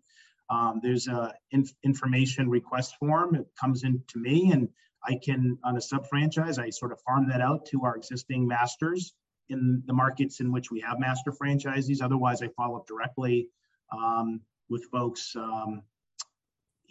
Um, 0.51 0.81
there's 0.83 1.09
a 1.09 1.33
inf- 1.51 1.75
information 1.83 2.49
request 2.51 2.97
form. 2.99 3.35
It 3.35 3.47
comes 3.59 3.85
in 3.85 4.03
to 4.09 4.19
me, 4.19 4.51
and 4.53 4.69
I 5.05 5.19
can, 5.23 5.59
on 5.65 5.77
a 5.77 5.81
sub 5.81 6.07
franchise, 6.09 6.59
I 6.59 6.71
sort 6.71 6.93
of 6.93 7.01
farm 7.01 7.29
that 7.29 7.41
out 7.41 7.67
to 7.67 7.85
our 7.85 7.97
existing 7.97 8.47
masters 8.47 9.15
in 9.49 9.83
the 9.87 9.93
markets 9.93 10.41
in 10.41 10.53
which 10.53 10.71
we 10.71 10.81
have 10.81 10.99
master 10.99 11.33
franchisees. 11.33 12.03
Otherwise, 12.03 12.43
I 12.43 12.49
follow 12.49 12.77
up 12.77 12.87
directly 12.87 13.49
um, 13.93 14.41
with 14.69 14.85
folks, 14.87 15.35
um, 15.37 15.83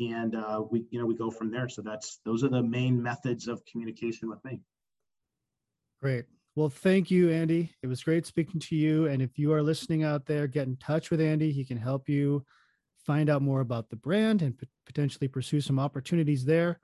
and 0.10 0.36
uh, 0.36 0.64
we, 0.70 0.86
you 0.90 1.00
know, 1.00 1.06
we 1.06 1.16
go 1.16 1.30
from 1.30 1.52
there. 1.52 1.70
So 1.70 1.82
that's 1.82 2.20
those 2.26 2.44
are 2.44 2.50
the 2.50 2.64
main 2.64 3.02
methods 3.02 3.48
of 3.48 3.64
communication 3.66 4.30
with 4.30 4.44
me. 4.44 4.62
Great. 6.02 6.26
Well, 6.56 6.70
thank 6.70 7.10
you, 7.12 7.30
Andy. 7.30 7.72
It 7.82 7.88
was 7.88 8.04
great 8.04 8.26
speaking 8.26 8.60
to 8.62 8.76
you. 8.76 9.08
And 9.08 9.22
if 9.22 9.38
you 9.38 9.54
are 9.54 9.62
listening 9.62 10.04
out 10.04 10.26
there, 10.26 10.48
get 10.48 10.68
in 10.68 10.76
touch 10.78 11.12
with 11.12 11.22
Andy. 11.22 11.52
He 11.52 11.64
can 11.64 11.78
help 11.78 12.10
you 12.10 12.44
find 13.06 13.30
out 13.30 13.42
more 13.42 13.62
about 13.62 13.90
the 13.90 13.96
brand 13.96 14.42
and 14.42 14.58
p- 14.58 14.68
potentially 14.86 15.28
pursue 15.28 15.62
some 15.62 15.80
opportunities 15.80 16.44
there. 16.44 16.80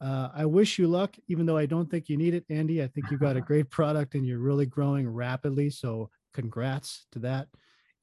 Uh, 0.00 0.28
I 0.34 0.46
wish 0.46 0.78
you 0.78 0.86
luck, 0.86 1.16
even 1.28 1.44
though 1.44 1.56
I 1.56 1.66
don't 1.66 1.90
think 1.90 2.08
you 2.08 2.16
need 2.16 2.34
it, 2.34 2.44
Andy. 2.48 2.82
I 2.82 2.86
think 2.86 3.10
you've 3.10 3.20
got 3.20 3.36
a 3.36 3.40
great 3.50 3.68
product 3.68 4.14
and 4.14 4.24
you're 4.24 4.38
really 4.38 4.66
growing 4.66 5.08
rapidly. 5.08 5.70
So, 5.70 6.10
congrats 6.32 7.06
to 7.12 7.18
that. 7.20 7.48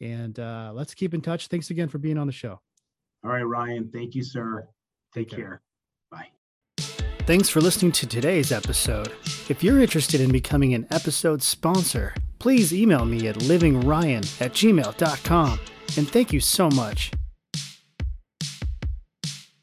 And 0.02 0.38
uh, 0.38 0.72
let's 0.76 0.94
keep 0.94 1.14
in 1.14 1.22
touch. 1.22 1.48
Thanks 1.48 1.70
again 1.70 1.88
for 1.88 1.98
being 1.98 2.18
on 2.18 2.28
the 2.28 2.34
show. 2.34 2.60
All 3.28 3.34
right, 3.34 3.42
Ryan. 3.42 3.90
Thank 3.92 4.16
you, 4.16 4.24
sir. 4.24 4.70
Take, 5.14 5.28
Take 5.28 5.38
care. 5.38 5.46
care. 5.46 5.62
Bye. 6.10 6.28
Thanks 7.26 7.50
for 7.50 7.60
listening 7.60 7.92
to 7.92 8.08
today's 8.08 8.54
episode. 8.54 9.12
If 9.50 9.62
you're 9.62 9.82
interested 9.82 10.22
in 10.22 10.32
becoming 10.32 10.74
an 10.74 10.88
episode 10.92 11.44
sponsor, 11.44 12.16
please 12.40 12.74
email 12.74 13.04
me 13.04 13.28
at 13.28 13.36
livingryan 13.36 14.42
at 14.42 14.54
gmail.com. 14.54 15.60
And 15.98 16.10
thank 16.10 16.32
you 16.32 16.40
so 16.40 16.70
much. 16.70 17.12